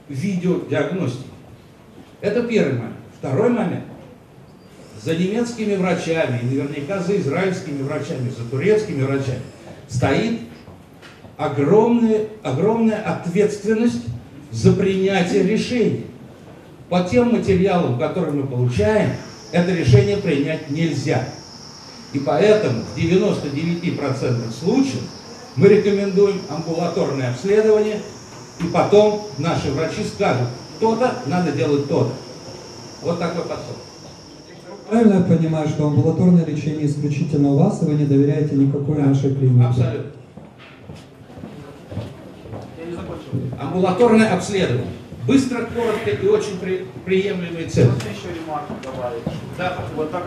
видеодиагностики. 0.08 1.29
Это 2.22 2.44
первый 2.44 2.74
момент. 2.74 2.96
Второй 3.18 3.50
момент. 3.50 3.86
За 5.02 5.16
немецкими 5.16 5.76
врачами, 5.76 6.40
и 6.42 6.46
наверняка 6.46 7.00
за 7.00 7.18
израильскими 7.18 7.82
врачами, 7.84 8.30
за 8.30 8.44
турецкими 8.50 9.04
врачами 9.04 9.42
стоит 9.88 10.42
огромная, 11.38 12.28
огромная 12.44 13.02
ответственность 13.02 14.04
за 14.52 14.74
принятие 14.74 15.44
решений. 15.44 16.06
По 16.90 17.04
тем 17.04 17.32
материалам, 17.32 17.98
которые 17.98 18.34
мы 18.34 18.48
получаем, 18.48 19.12
это 19.52 19.72
решение 19.72 20.18
принять 20.18 20.70
нельзя. 20.70 21.24
И 22.12 22.20
поэтому 22.20 22.82
в 22.82 22.98
99% 22.98 24.52
случаев 24.52 25.04
мы 25.56 25.68
рекомендуем 25.68 26.42
амбулаторное 26.50 27.32
обследование, 27.32 28.00
и 28.60 28.64
потом 28.66 29.28
наши 29.38 29.72
врачи 29.72 30.04
скажут, 30.04 30.48
то-то 30.80 31.14
надо 31.28 31.52
делать 31.52 31.88
то-то. 31.88 32.12
Вот 33.02 33.20
такой 33.20 33.44
подход. 33.44 33.78
Правильно 34.90 35.14
я 35.16 35.22
понимаю, 35.22 35.70
что 35.70 35.86
амбулаторное 35.88 36.46
лечение 36.46 36.88
исключительно 36.88 37.50
у 37.50 37.58
вас, 37.58 37.82
и 37.84 37.86
вы 37.86 37.94
не 37.94 38.06
доверяете 38.06 38.56
никакой 38.56 38.96
да. 38.96 39.06
нашей 39.06 39.36
клинике? 39.36 39.68
Абсолютно. 39.68 40.12
Амбулаторное 43.60 44.34
обследование. 44.34 44.88
Быстро, 45.28 45.68
коротко 45.76 46.10
и 46.10 46.28
очень 46.28 46.58
при, 46.60 46.88
приемлемые 47.06 47.68
цены. 47.68 47.92
Можно 47.92 48.10
еще 48.10 48.34
ремарку 48.34 48.74
добавить? 48.84 49.24
Да. 49.58 49.78
Вот 49.96 50.12
так. 50.12 50.24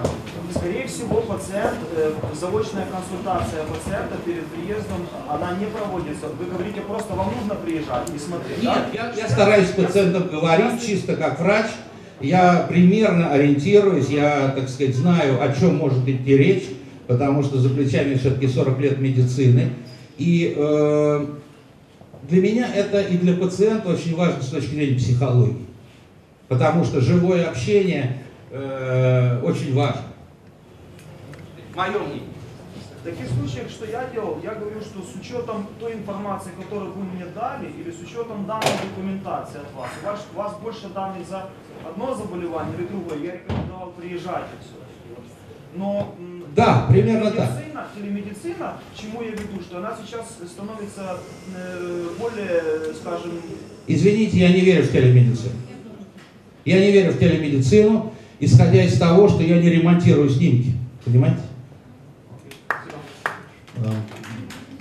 Скорее 0.55 0.87
всего, 0.87 1.21
пациент, 1.23 1.79
э, 1.97 2.13
заочная 2.39 2.87
консультация 2.87 3.65
пациента 3.65 4.17
перед 4.25 4.47
приездом, 4.47 5.07
она 5.29 5.57
не 5.57 5.67
проводится. 5.67 6.27
Вы 6.39 6.47
говорите, 6.47 6.81
просто 6.83 7.15
вам 7.15 7.33
нужно 7.39 7.55
приезжать 7.55 8.09
и 8.15 8.19
смотреть. 8.19 8.63
Нет, 8.63 8.79
да? 8.93 9.13
я, 9.17 9.25
я 9.25 9.29
стараюсь 9.29 9.69
пациентом 9.71 10.29
говорить 10.29 10.85
чисто 10.85 11.17
как 11.17 11.41
врач. 11.41 11.67
Я 12.21 12.67
примерно 12.69 13.33
ориентируюсь, 13.33 14.09
я, 14.09 14.53
так 14.55 14.69
сказать, 14.69 14.95
знаю, 14.95 15.43
о 15.43 15.53
чем 15.53 15.77
может 15.77 16.07
идти 16.07 16.37
речь, 16.37 16.65
потому 17.07 17.43
что 17.43 17.59
за 17.59 17.71
плечами 17.71 18.15
все-таки 18.15 18.47
40 18.47 18.79
лет 18.81 19.01
медицины. 19.01 19.71
И 20.19 20.55
э, 20.57 21.27
для 22.29 22.43
меня 22.43 22.69
это 22.73 23.01
и 23.01 23.17
для 23.17 23.35
пациента 23.35 23.89
очень 23.89 24.15
важно 24.15 24.43
с 24.43 24.49
точки 24.49 24.75
зрения 24.75 24.97
психологии. 24.97 25.67
Потому 26.49 26.85
что 26.85 27.01
живое 27.01 27.47
общение 27.47 28.23
э, 28.51 29.41
очень 29.43 29.75
важно. 29.75 30.12
Мое 31.75 31.99
мнение. 31.99 32.29
В 33.01 33.05
таких 33.05 33.27
случаях, 33.31 33.69
что 33.69 33.85
я 33.87 34.07
делал, 34.13 34.39
я 34.45 34.55
говорю, 34.55 34.81
что 34.81 35.01
с 35.03 35.17
учетом 35.21 35.67
той 35.81 35.95
информации, 35.95 36.51
которую 36.57 36.93
вы 36.93 37.03
мне 37.03 37.27
дали, 37.35 37.67
или 37.67 37.91
с 37.91 38.01
учетом 38.01 38.47
данной 38.47 38.79
документации 38.91 39.59
от 39.59 39.75
вас, 39.75 39.91
у 40.03 40.07
вас, 40.07 40.27
у 40.33 40.39
вас 40.39 40.57
больше 40.63 40.89
данных 40.95 41.27
за 41.29 41.49
одно 41.85 42.15
заболевание 42.15 42.77
или 42.79 42.87
другое, 42.87 43.19
я 43.19 43.33
рекомендовал 43.33 43.91
приезжать 43.99 44.45
отсюда. 44.57 44.87
Но 45.75 46.15
Да, 46.55 46.87
примерно 46.89 47.33
так. 47.33 47.51
телемедицина, 47.97 48.77
к 48.95 49.01
чему 49.01 49.23
я 49.23 49.31
веду, 49.31 49.61
что 49.61 49.79
она 49.79 49.97
сейчас 50.01 50.39
становится 50.49 51.19
э, 51.57 52.09
более, 52.21 52.95
скажем, 52.95 53.33
Извините, 53.89 54.39
я 54.39 54.53
не 54.53 54.61
верю 54.61 54.85
в 54.85 54.93
телемедицину. 54.93 55.55
Я 56.65 56.79
не 56.79 56.93
верю 56.93 57.13
в 57.13 57.19
телемедицину, 57.19 58.13
исходя 58.39 58.85
из 58.85 58.97
того, 58.97 59.29
что 59.29 59.43
я 59.43 59.61
не 59.61 59.71
ремонтирую 59.71 60.31
снимки. 60.31 60.75
Понимаете? 61.05 61.41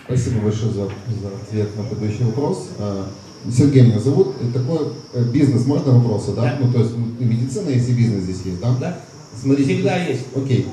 Спасибо 0.06 0.41
большое 0.41 0.71
за, 0.73 0.86
за 0.86 1.27
ответ 1.41 1.77
на 1.77 1.84
предыдущий 1.84 2.25
вопрос. 2.25 2.69
А, 2.80 3.08
Сергей 3.49 3.84
меня 3.84 3.99
зовут. 3.99 4.36
Такой 4.54 4.80
э, 5.13 5.23
бизнес, 5.32 5.65
можно 5.65 5.93
вопросы, 5.93 6.34
да? 6.34 6.41
Да. 6.43 6.58
Ну, 6.60 6.71
то 6.73 6.80
есть 6.80 6.91
и 7.19 7.23
медицина 7.23 7.69
есть, 7.69 7.89
и 7.89 7.93
бизнес 7.93 8.23
здесь 8.23 8.41
есть, 8.45 8.60
да? 8.62 8.75
Да? 8.80 8.99
Смотрите. 9.39 9.73
Всегда 9.73 10.04
есть. 10.04 10.25
Окей. 10.36 10.67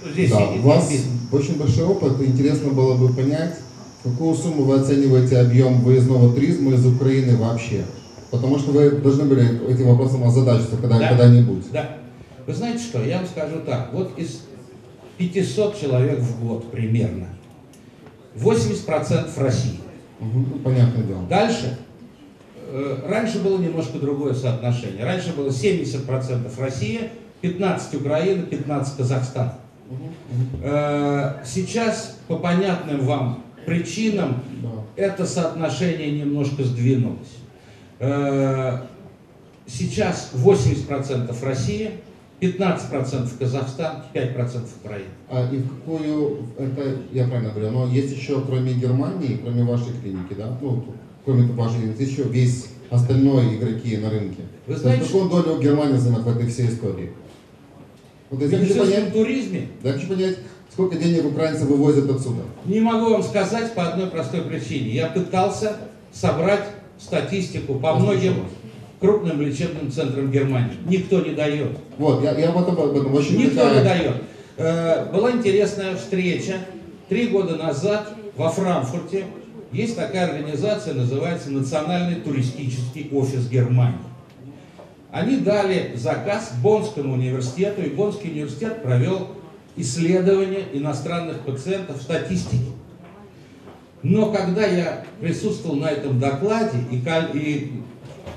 Кто 0.00 0.12
здесь 0.12 0.30
Да, 0.30 0.50
у 0.50 0.60
вас 0.60 0.90
есть. 0.90 1.06
очень 1.32 1.58
большой 1.58 1.84
опыт. 1.84 2.20
Интересно 2.20 2.70
было 2.70 2.94
бы 2.94 3.12
понять, 3.12 3.56
какую 4.04 4.34
сумму 4.36 4.62
вы 4.64 4.76
оцениваете 4.78 5.38
объем 5.38 5.80
выездного 5.80 6.32
туризма 6.32 6.72
из 6.74 6.86
Украины 6.86 7.36
вообще? 7.36 7.84
Потому 8.30 8.58
что 8.58 8.70
вы 8.72 8.90
должны 8.90 9.24
были 9.24 9.68
этим 9.68 9.88
вопросом 9.88 10.22
озадачиться 10.24 10.76
когда, 10.76 10.98
Да. 10.98 11.08
когда-нибудь. 11.08 11.64
Да. 11.72 11.96
Вы 12.46 12.54
знаете 12.54 12.78
что, 12.78 13.02
я 13.04 13.18
вам 13.18 13.26
скажу 13.26 13.56
так. 13.66 13.90
Вот 13.92 14.16
из 14.16 14.42
500 15.18 15.80
человек 15.80 16.20
в 16.20 16.44
год 16.46 16.70
примерно, 16.70 17.26
80% 18.42 19.38
России. 19.42 19.80
Ну, 20.20 20.58
понятное 20.64 21.02
дело. 21.04 21.22
Дальше, 21.28 21.78
э, 22.68 22.98
раньше 23.08 23.40
было 23.42 23.58
немножко 23.58 23.98
другое 23.98 24.34
соотношение. 24.34 25.04
Раньше 25.04 25.32
было 25.34 25.50
70% 25.50 26.58
Россия, 26.58 27.10
15 27.40 27.94
Украина, 27.94 28.42
15 28.42 28.96
Казахстан. 28.96 29.52
Э, 30.62 31.34
Сейчас 31.44 32.18
по 32.28 32.36
понятным 32.36 33.00
вам 33.06 33.44
причинам 33.66 34.42
Да. 34.62 34.68
это 34.96 35.26
соотношение 35.26 36.10
немножко 36.12 36.62
сдвинулось. 36.64 37.36
Э, 38.00 38.78
Сейчас 39.68 40.30
80% 40.32 41.42
Россия, 41.42 41.92
15% 42.40 43.38
Казахстан, 43.38 44.04
5% 44.12 44.68
Украина. 44.82 45.08
А 45.30 45.48
и 45.52 45.58
в 45.58 45.68
какую, 45.68 46.46
это 46.58 46.96
я 47.12 47.26
правильно 47.26 47.50
говорю, 47.50 47.70
но 47.70 47.86
есть 47.86 48.14
еще 48.14 48.42
кроме 48.42 48.74
Германии, 48.74 49.40
кроме 49.42 49.64
вашей 49.64 49.92
клиники, 50.02 50.34
да, 50.36 50.56
ну, 50.60 50.84
кроме 51.24 51.50
вашей 51.52 51.80
клиники, 51.80 52.00
есть 52.00 52.12
еще 52.12 52.24
весь 52.24 52.66
остальной 52.90 53.56
игроки 53.56 53.96
на 53.96 54.10
рынке. 54.10 54.42
Вы 54.66 54.76
знаете, 54.76 55.02
есть, 55.02 55.12
какую 55.12 55.30
долю 55.30 55.60
Германия 55.60 55.96
займет 55.96 56.20
в 56.20 56.28
этой 56.28 56.46
всей 56.48 56.68
истории? 56.68 57.12
Вот 58.30 58.40
В 58.40 58.78
понять, 58.78 59.12
туризме 59.12 59.68
да, 59.82 59.92
хочу 59.92 60.08
понять, 60.08 60.38
сколько 60.72 60.96
денег 60.96 61.24
украинцы 61.24 61.64
вывозят 61.64 62.10
отсюда. 62.10 62.42
не 62.64 62.80
могу 62.80 63.10
вам 63.10 63.22
сказать 63.22 63.72
по 63.74 63.88
одной 63.88 64.08
простой 64.08 64.42
причине. 64.42 64.90
Я 64.90 65.06
пытался 65.06 65.76
собрать 66.12 66.64
статистику 66.98 67.76
по 67.76 67.94
многим 67.94 68.34
крупным 69.00 69.40
лечебным 69.42 69.90
центрам 69.90 70.30
Германии. 70.30 70.76
Никто 70.86 71.20
не 71.20 71.32
дает. 71.34 71.76
Вот, 71.98 72.22
я, 72.22 72.32
я 72.38 72.48
об 72.50 72.58
этом, 72.62 72.78
об 72.80 72.96
этом 72.96 73.14
очень 73.14 73.38
Никто 73.38 73.60
такая- 73.62 73.78
не 73.78 73.84
дает. 73.84 74.14
Э, 74.56 75.12
Была 75.12 75.32
интересная 75.32 75.96
встреча 75.96 76.54
три 77.08 77.26
года 77.28 77.56
назад 77.56 78.14
во 78.36 78.48
Франкфурте. 78.50 79.24
Есть 79.72 79.96
такая 79.96 80.28
организация, 80.28 80.94
называется 80.94 81.50
Национальный 81.50 82.20
туристический 82.20 83.10
офис 83.12 83.48
Германии. 83.48 83.98
Они 85.12 85.38
дали 85.38 85.92
заказ 85.96 86.52
Боннскому 86.62 87.14
университету, 87.14 87.82
и 87.82 87.88
Боннский 87.90 88.30
университет 88.30 88.82
провел 88.82 89.28
исследование 89.76 90.64
иностранных 90.72 91.40
пациентов 91.40 92.00
статистики. 92.00 92.72
Но 94.02 94.30
когда 94.32 94.64
я 94.66 95.04
присутствовал 95.20 95.76
на 95.76 95.86
этом 95.90 96.18
докладе, 96.20 96.78
и, 96.90 96.96
и 97.38 97.72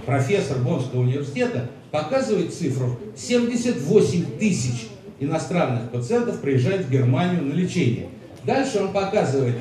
профессор 0.10 0.58
Боннского 0.58 1.02
университета 1.02 1.70
показывает 1.92 2.52
цифру 2.52 2.98
78 3.16 4.40
тысяч 4.40 4.88
иностранных 5.20 5.92
пациентов 5.92 6.42
приезжают 6.42 6.88
в 6.88 6.92
Германию 6.92 7.44
на 7.44 7.54
лечение. 7.54 8.08
Дальше 8.44 8.80
он 8.80 8.92
показывает 8.92 9.58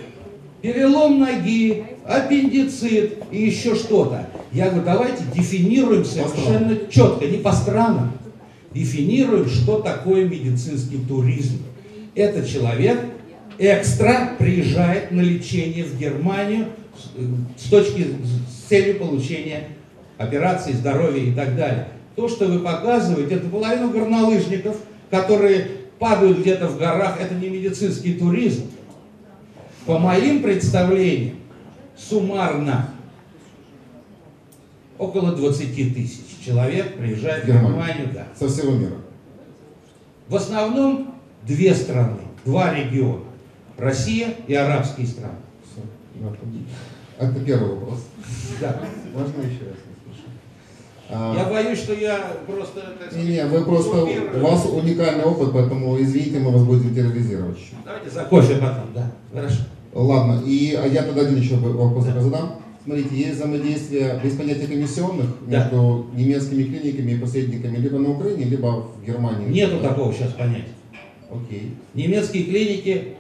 перелом 0.63 1.21
ноги, 1.21 1.85
аппендицит 2.07 3.19
и 3.31 3.45
еще 3.45 3.75
что-то. 3.75 4.27
Я 4.51 4.71
говорю, 4.71 4.87
давайте 4.87 5.25
дефинируем 5.35 6.07
совершенно 6.07 6.79
четко, 6.91 7.27
не 7.27 7.39
по 7.39 7.53
странам. 7.53 8.13
Дефинируем, 8.73 9.51
что 9.51 9.81
такое 9.81 10.25
медицинский 10.25 10.99
туризм. 11.07 11.59
Это 12.15 12.47
человек 12.49 13.01
экстра 13.59 14.31
приезжает 14.39 15.11
на 15.11 15.21
лечение 15.21 15.85
в 15.85 15.99
Германию 15.99 16.69
с, 16.97 17.11
э, 17.17 17.23
с 17.59 17.69
точки 17.69 18.07
с 18.49 18.69
целью 18.69 18.99
получения 18.99 19.69
операции, 20.19 20.73
здоровья 20.73 21.23
и 21.23 21.33
так 21.33 21.57
далее. 21.57 21.89
То, 22.17 22.29
что 22.29 22.47
вы 22.47 22.59
показываете, 22.59 23.37
это 23.37 23.49
половина 23.49 23.89
горнолыжников, 23.89 24.77
которые 25.11 25.69
падают 25.99 26.41
где-то 26.41 26.69
в 26.69 26.79
горах, 26.79 27.21
это 27.21 27.35
не 27.35 27.49
медицинский 27.49 28.15
туризм. 28.15 28.65
По 29.87 29.99
моим 29.99 30.43
представлениям, 30.43 31.37
суммарно 31.97 32.91
около 34.99 35.33
20 35.33 35.95
тысяч 35.95 36.21
человек 36.45 36.99
приезжает 36.99 37.45
в. 37.45 37.47
Германию. 37.47 38.09
Да. 38.13 38.27
Со 38.39 38.49
всего 38.49 38.73
мира. 38.73 38.97
В 40.29 40.37
основном 40.37 41.15
две 41.45 41.75
страны, 41.75 42.21
два 42.45 42.75
региона. 42.75 43.25
Россия 43.79 44.35
и 44.47 44.55
арабские 44.55 45.07
страны. 45.07 45.39
Всё. 45.65 45.83
Да. 46.21 47.27
Это 47.27 47.45
первый 47.45 47.77
вопрос. 47.77 48.07
Да. 48.61 48.81
Можно 49.15 49.41
еще 49.43 49.67
раз 49.67 49.88
Я 51.11 51.47
боюсь, 51.51 51.79
что 51.79 51.95
я 51.95 52.19
просто... 52.47 52.81
так 52.81 53.13
Не, 53.17 53.23
сказать, 53.23 53.29
не, 53.29 53.45
вы 53.47 53.65
просто, 53.65 53.97
узурпирую. 54.03 54.45
у 54.45 54.47
вас 54.47 54.67
уникальный 54.67 55.25
опыт, 55.25 55.51
поэтому 55.55 55.99
извините, 56.01 56.39
мы 56.39 56.51
вас 56.51 56.63
будем 56.65 56.95
терроризировать. 56.95 57.59
Давайте 57.85 58.11
за 58.11 58.25
кофе 58.25 58.55
потом, 58.57 58.93
да. 58.95 59.11
Хорошо. 59.33 59.57
Ладно, 59.95 60.43
и 60.47 60.75
а 60.75 60.87
я 60.87 61.03
тогда 61.05 61.23
один 61.23 61.39
еще 61.39 61.57
вопрос 61.57 62.05
Да. 62.05 62.21
задам. 62.21 62.57
Смотрите, 62.85 63.17
есть 63.17 63.37
взаимодействие, 63.37 64.21
есть 64.23 64.37
понятие 64.39 64.67
комиссионных 64.67 65.27
Да. 65.47 65.63
между 65.65 66.07
немецкими 66.15 66.63
клиниками 66.65 67.13
и 67.13 67.19
посредниками 67.19 67.77
либо 67.79 67.99
на 67.99 68.11
Украине, 68.11 68.45
либо 68.45 68.67
в 68.97 69.05
Германии. 69.07 69.49
Нету 69.49 69.79
такого 69.81 70.13
сейчас 70.13 70.33
понятия. 70.33 70.65
Окей. 71.31 71.75
Немецкие 71.95 72.45
клиники 72.45 73.15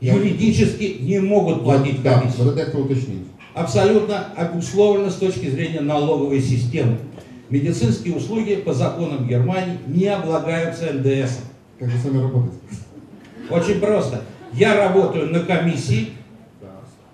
Я- 0.00 0.14
юридически 0.14 0.98
не 1.00 1.18
могут 1.20 1.62
платить 1.64 2.02
Да, 2.02 2.20
комиссию. 2.20 2.44
вот 2.44 2.50
это 2.52 2.60
я 2.60 2.66
хотел 2.66 2.82
уточнить. 2.82 3.22
Абсолютно 3.56 4.26
обусловлено 4.36 5.08
с 5.08 5.14
точки 5.14 5.48
зрения 5.48 5.80
налоговой 5.80 6.42
системы. 6.42 6.98
Медицинские 7.48 8.14
услуги 8.14 8.56
по 8.56 8.74
законам 8.74 9.26
Германии 9.26 9.78
не 9.86 10.08
облагаются 10.08 10.92
НДС. 10.92 11.38
Как 11.78 11.88
же 11.88 11.96
с 11.96 12.04
вами 12.04 12.20
работать? 12.20 12.52
Очень 13.48 13.80
просто. 13.80 14.20
Я 14.52 14.76
работаю 14.76 15.32
на 15.32 15.40
комиссии, 15.40 16.10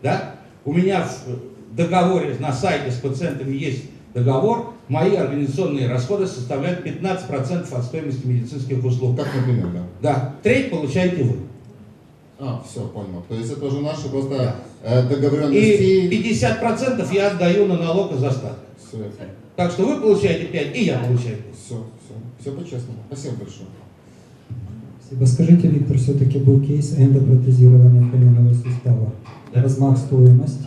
да? 0.03 0.35
У 0.65 0.73
меня 0.73 1.05
в 1.05 1.77
договоре 1.77 2.35
на 2.41 2.53
сайте 2.53 2.91
с 2.91 2.97
пациентами 2.97 3.55
есть 3.55 3.85
договор, 4.13 4.75
мои 4.89 5.15
организационные 5.15 5.89
расходы 5.89 6.27
составляют 6.27 6.85
15% 6.85 7.73
от 7.73 7.85
стоимости 7.85 8.27
медицинских 8.27 8.85
услуг. 8.85 9.17
Как, 9.17 9.33
например, 9.33 9.69
да. 9.69 9.83
Да, 10.03 10.35
треть 10.43 10.73
получаете 10.73 11.23
вы. 11.23 11.37
А, 12.41 12.61
все, 12.69 12.81
понял. 12.89 13.23
То 13.29 13.37
есть 13.37 13.53
это 13.53 13.65
уже 13.65 13.81
наши 13.81 14.09
просто 14.09 14.37
Да. 14.37 14.57
Э, 14.83 15.05
И 15.05 15.09
договоренности. 15.09 16.09
50% 16.11 17.15
я 17.15 17.31
отдаю 17.31 17.67
на 17.67 17.77
налог 17.79 18.13
из 18.13 18.23
остатка. 18.23 18.59
Все, 18.79 18.99
Так 19.57 19.71
что 19.73 19.85
вы 19.87 20.01
получаете 20.01 20.47
5, 20.47 20.77
и 20.77 20.85
я 20.85 20.99
получаю 20.99 21.37
5. 21.37 21.55
все, 21.55 21.87
все, 22.05 22.15
все 22.41 22.53
по-честному. 22.53 22.99
Спасибо 23.09 23.35
большое. 23.37 23.67
Спасибо. 25.07 25.27
Скажите, 25.27 25.69
Виктор, 25.69 25.99
все-таки 25.99 26.39
был 26.39 26.61
кейс 26.61 26.95
эндопротезирования 26.97 28.11
коленного 28.11 28.55
сустава. 28.55 29.13
Да. 29.55 29.63
Размах 29.63 29.99
стоимости. 29.99 30.65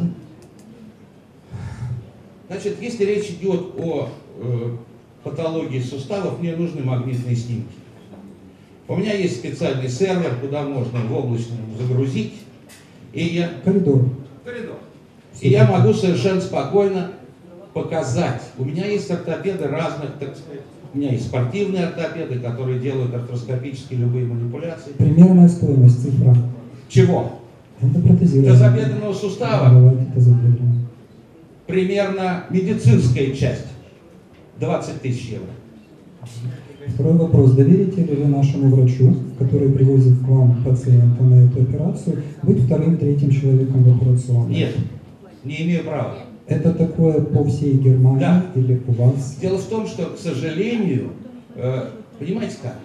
Значит, 2.47 2.77
если 2.79 3.05
речь 3.05 3.29
идет 3.29 3.73
о 3.79 4.09
э, 4.39 4.75
патологии 5.23 5.79
суставов, 5.79 6.39
мне 6.39 6.55
нужны 6.55 6.83
магнитные 6.83 7.35
снимки. 7.35 7.73
У 8.87 8.95
меня 8.95 9.13
есть 9.13 9.37
специальный 9.37 9.89
сервер, 9.89 10.35
куда 10.39 10.61
можно 10.61 10.99
в 10.99 11.11
облачном 11.11 11.57
загрузить, 11.79 12.35
и 13.15 13.23
я, 13.35 13.49
Коридор. 13.63 14.09
коридор. 14.43 14.77
и 15.41 15.49
я 15.49 15.65
могу 15.65 15.93
совершенно 15.93 16.41
спокойно 16.41 17.11
показать. 17.73 18.41
У 18.57 18.65
меня 18.65 18.85
есть 18.85 19.09
ортопеды 19.09 19.67
разных, 19.67 20.11
так 20.19 20.35
сказать, 20.35 20.61
у 20.93 20.97
меня 20.97 21.11
есть 21.11 21.27
спортивные 21.27 21.85
ортопеды, 21.87 22.39
которые 22.39 22.79
делают 22.79 23.13
артроскопически 23.13 23.95
любые 23.95 24.25
манипуляции. 24.25 24.91
Примерная 24.97 25.47
стоимость, 25.47 26.01
цифра. 26.01 26.35
Чего? 26.89 27.39
Эндопротезирование. 27.81 28.53
Тазобедренного 28.53 29.13
сустава 29.13 29.69
Давайте 29.69 30.05
тазобедренного. 30.13 30.75
примерно 31.67 32.43
медицинская 32.49 33.31
часть 33.33 33.65
20 34.59 35.01
тысяч 35.01 35.29
евро. 35.31 35.47
Второй 36.87 37.13
вопрос. 37.13 37.51
Доверите 37.51 38.03
ли 38.03 38.15
вы 38.15 38.25
нашему 38.25 38.69
врачу, 38.75 39.15
который 39.39 39.69
привозит 39.69 40.19
к 40.19 40.27
вам 40.27 40.63
пациента 40.63 41.23
на 41.23 41.45
эту 41.45 41.63
операцию, 41.63 42.21
быть 42.43 42.63
вторым, 42.63 42.97
третьим 42.97 43.31
человеком 43.31 43.83
в 43.83 43.97
операционной? 44.01 44.55
Нет, 44.55 44.75
не 45.43 45.63
имею 45.63 45.83
права. 45.83 46.15
Это 46.47 46.73
такое 46.73 47.21
по 47.21 47.43
всей 47.45 47.73
Германии 47.73 48.19
Да. 48.19 48.45
или 48.55 48.81
у 48.87 48.91
вас? 48.91 49.37
Дело 49.41 49.57
в 49.57 49.65
том, 49.65 49.87
что, 49.87 50.05
к 50.05 50.19
сожалению, 50.19 51.09
э, 51.55 51.89
понимаете 52.19 52.57
как, 52.61 52.75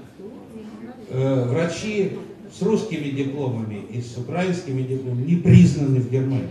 Э, 1.13 1.45
врачи 1.49 2.13
с 2.57 2.63
русскими 2.63 3.11
дипломами 3.11 3.81
и 3.93 4.01
с 4.01 4.17
украинскими 4.17 4.83
дипломами 4.83 5.25
не 5.25 5.37
признаны 5.37 5.99
в 5.99 6.09
Германии. 6.09 6.47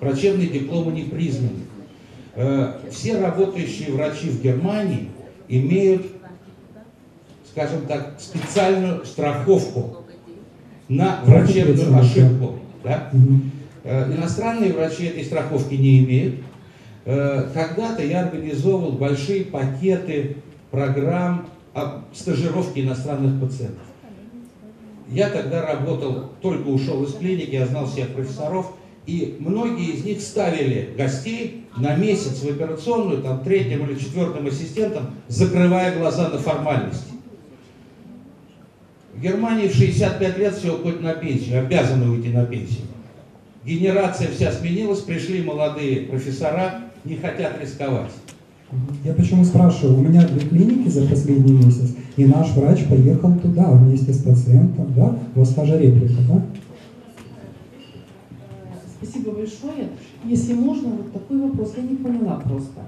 Врачебные 0.00 0.48
дипломы 0.48 0.92
не 0.92 1.02
признаны. 1.02 1.58
Э, 2.36 2.78
все 2.90 3.20
работающие 3.20 3.92
врачи 3.92 4.30
в 4.30 4.42
Германии 4.42 5.08
имеют, 5.48 6.06
скажем 7.50 7.86
так, 7.86 8.14
специальную 8.18 9.04
страховку 9.04 10.04
на 10.88 11.20
врачебную 11.24 11.96
ошибку. 11.98 12.56
Да? 12.84 13.10
Э, 13.84 14.12
Иностранные 14.12 14.72
врачи 14.72 15.06
этой 15.06 15.24
страховки 15.24 15.74
не 15.74 16.04
имеют. 16.04 16.36
Э, 17.04 17.48
Когда-то 17.52 18.04
я 18.04 18.22
организовывал 18.22 18.92
большие 18.92 19.44
пакеты 19.44 20.36
программ 20.70 21.48
об 21.74 22.04
стажировке 22.14 22.82
иностранных 22.82 23.40
пациентов. 23.40 23.82
Я 25.08 25.28
тогда 25.28 25.66
работал, 25.66 26.30
только 26.40 26.68
ушел 26.68 27.02
из 27.02 27.14
клиники, 27.14 27.50
я 27.50 27.66
знал 27.66 27.86
всех 27.86 28.10
профессоров, 28.10 28.74
и 29.06 29.36
многие 29.40 29.96
из 29.96 30.04
них 30.04 30.20
ставили 30.20 30.94
гостей 30.96 31.66
на 31.76 31.96
месяц 31.96 32.42
в 32.42 32.48
операционную, 32.48 33.22
там, 33.22 33.42
третьим 33.42 33.84
или 33.86 33.98
четвертым 33.98 34.46
ассистентом, 34.46 35.10
закрывая 35.26 35.98
глаза 35.98 36.28
на 36.28 36.38
формальности. 36.38 37.10
В 39.20 39.22
Германии 39.22 39.68
в 39.68 39.74
65 39.74 40.38
лет 40.38 40.54
все 40.54 40.74
уходит 40.74 41.02
на 41.02 41.12
пенсию, 41.12 41.60
обязаны 41.60 42.08
уйти 42.08 42.30
на 42.30 42.46
пенсию. 42.46 42.86
Генерация 43.66 44.30
вся 44.30 44.50
сменилась, 44.50 45.00
пришли 45.00 45.42
молодые 45.42 46.06
профессора, 46.06 46.84
не 47.04 47.16
хотят 47.16 47.60
рисковать. 47.60 48.12
Я 49.04 49.12
почему 49.12 49.44
спрашиваю? 49.44 49.98
У 49.98 50.00
меня 50.00 50.26
две 50.26 50.48
клиники 50.48 50.88
за 50.88 51.06
последний 51.06 51.52
месяц, 51.52 51.94
и 52.16 52.24
наш 52.24 52.52
врач 52.52 52.86
поехал 52.86 53.36
туда 53.36 53.70
вместе 53.72 54.14
с 54.14 54.22
пациентом, 54.22 54.94
да? 54.96 55.14
У 55.34 55.40
вас 55.40 55.52
та 55.52 55.66
же 55.66 55.78
реплика, 55.78 56.22
да? 56.26 56.42
Спасибо 59.02 59.32
большое. 59.32 59.90
Если 60.24 60.54
можно, 60.54 60.88
вот 60.88 61.12
такой 61.12 61.42
вопрос, 61.42 61.74
я 61.76 61.82
не 61.82 61.96
поняла 61.96 62.36
просто. 62.36 62.80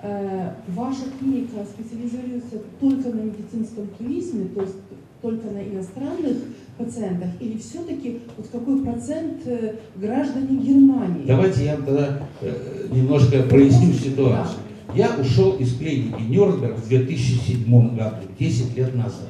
Э, 0.00 0.52
Ваша 0.68 1.06
клиника 1.18 1.64
специализируется 1.64 2.58
только 2.78 3.08
на 3.08 3.22
медицинском 3.22 3.88
туризме, 3.98 4.44
то 4.54 4.60
есть 4.60 4.76
только 5.22 5.48
на 5.50 5.62
иностранных 5.62 6.36
пациентах, 6.76 7.28
или 7.40 7.56
все-таки 7.56 8.20
вот 8.36 8.48
какой 8.50 8.82
процент 8.82 9.46
э, 9.46 9.76
граждане 9.96 10.58
Германии? 10.58 11.24
Давайте 11.26 11.64
я 11.64 11.76
тогда 11.76 12.28
э, 12.40 12.88
немножко 12.90 13.42
проясню 13.44 13.92
ситуацию. 13.92 14.58
Я 14.94 15.14
ушел 15.18 15.56
из 15.56 15.78
клиники 15.78 16.20
Нюрнберг 16.20 16.76
в 16.76 16.88
2007 16.88 17.96
году, 17.96 18.16
10 18.38 18.76
лет 18.76 18.94
назад. 18.94 19.28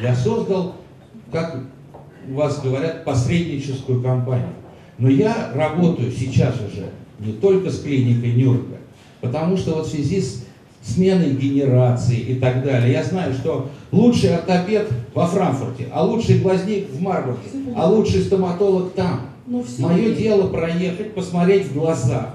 Я 0.00 0.14
создал, 0.14 0.74
как 1.30 1.60
у 2.28 2.34
вас 2.34 2.60
говорят, 2.60 3.04
посредническую 3.04 4.02
компанию. 4.02 4.52
Но 4.98 5.08
я 5.08 5.52
работаю 5.54 6.10
сейчас 6.10 6.56
уже 6.56 6.90
не 7.20 7.32
только 7.34 7.70
с 7.70 7.80
клиникой 7.80 8.32
Нюрнберг, 8.32 8.80
потому 9.20 9.56
что 9.56 9.76
вот 9.76 9.86
в 9.86 9.90
связи 9.90 10.20
с 10.20 10.44
сменой 10.82 11.34
генерации 11.34 12.18
и 12.18 12.34
так 12.34 12.64
далее, 12.64 12.92
я 12.92 13.04
знаю, 13.04 13.32
что 13.34 13.70
лучший 13.92 14.34
ортопед 14.34 14.88
во 15.14 15.26
Франкфурте, 15.26 15.88
а 15.92 16.04
лучший 16.04 16.40
глазник 16.40 16.88
в 16.90 17.00
Марбурге, 17.00 17.40
а 17.76 17.88
лучший 17.90 18.22
стоматолог 18.22 18.92
там. 18.92 19.20
Все 19.66 19.82
Мое 19.82 20.14
дело 20.14 20.48
проехать, 20.48 21.14
посмотреть 21.14 21.66
в 21.68 21.74
глаза 21.74 22.34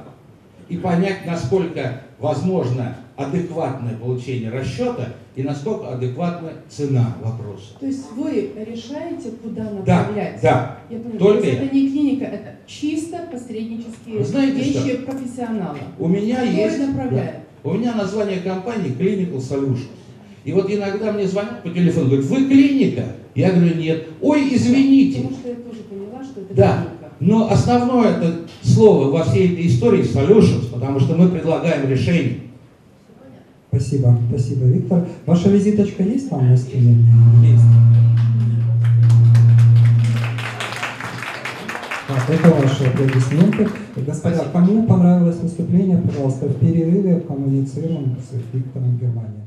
и 0.67 0.77
понять, 0.77 1.25
насколько 1.27 2.01
возможно 2.19 2.97
адекватное 3.15 3.93
получение 3.95 4.49
расчета 4.49 5.09
и 5.35 5.43
насколько 5.43 5.89
адекватна 5.93 6.53
цена 6.69 7.15
вопроса. 7.21 7.75
То 7.79 7.85
есть 7.85 8.11
вы 8.15 8.51
решаете, 8.67 9.29
куда 9.43 9.63
Да, 9.85 9.99
направлять? 9.99 10.39
да. 10.41 10.77
Я 10.89 10.97
поняла. 10.99 11.19
Только 11.19 11.41
То 11.41 11.47
есть 11.47 11.59
я. 11.59 11.65
это 11.65 11.75
не 11.75 11.89
клиника, 11.91 12.25
это 12.25 12.49
чисто 12.65 13.17
посреднические 13.31 14.17
Вы 14.17 14.25
знаете 14.25 14.57
вещи 14.57 14.93
что? 14.95 15.11
профессионала. 15.11 15.77
У 15.99 16.07
меня 16.07 16.35
Который 16.37 16.55
есть... 16.55 16.79
направляет. 16.79 17.35
да. 17.63 17.69
у 17.69 17.73
меня 17.75 17.93
название 17.93 18.39
компании 18.39 18.95
Clinical 18.97 19.37
Solutions. 19.37 19.85
И 20.43 20.51
вот 20.51 20.69
иногда 20.69 21.11
мне 21.13 21.27
звонят 21.27 21.63
по 21.63 21.69
телефону, 21.69 22.07
говорят, 22.07 22.25
вы 22.25 22.45
клиника? 22.47 23.03
Я 23.35 23.51
говорю, 23.53 23.75
нет. 23.75 24.07
Ой, 24.21 24.49
извините. 24.53 25.21
Потому 25.21 25.35
что 25.37 25.49
я 25.49 25.55
тоже 25.55 25.79
поняла, 25.89 26.23
что 26.23 26.41
это 26.41 26.53
Да. 26.53 26.73
клиника. 26.73 27.13
Но 27.19 27.49
основное 27.51 28.17
это 28.17 28.33
слово 28.61 29.09
во 29.09 29.23
всей 29.23 29.53
этой 29.53 29.67
истории 29.67 30.03
solutions, 30.03 30.65
потому 30.71 30.99
что 30.99 31.15
мы 31.15 31.29
предлагаем 31.29 31.89
решение. 31.89 32.39
Спасибо, 33.69 34.19
спасибо, 34.29 34.65
Виктор. 34.65 35.07
Ваша 35.25 35.49
визиточка 35.49 36.03
есть 36.03 36.29
там 36.29 36.47
на 36.47 36.57
стене? 36.57 36.95
Так, 42.07 42.29
это 42.29 42.49
ваши 42.49 42.83
аплодисменты. 42.83 43.67
Господа, 43.95 44.45
кому 44.51 44.85
понравилось 44.85 45.37
выступление, 45.41 45.97
пожалуйста, 45.97 46.47
в 46.47 46.55
перерыве 46.59 47.21
коммуницируем 47.21 48.15
с 48.19 48.55
Виктором 48.55 48.97
Германия. 48.97 49.42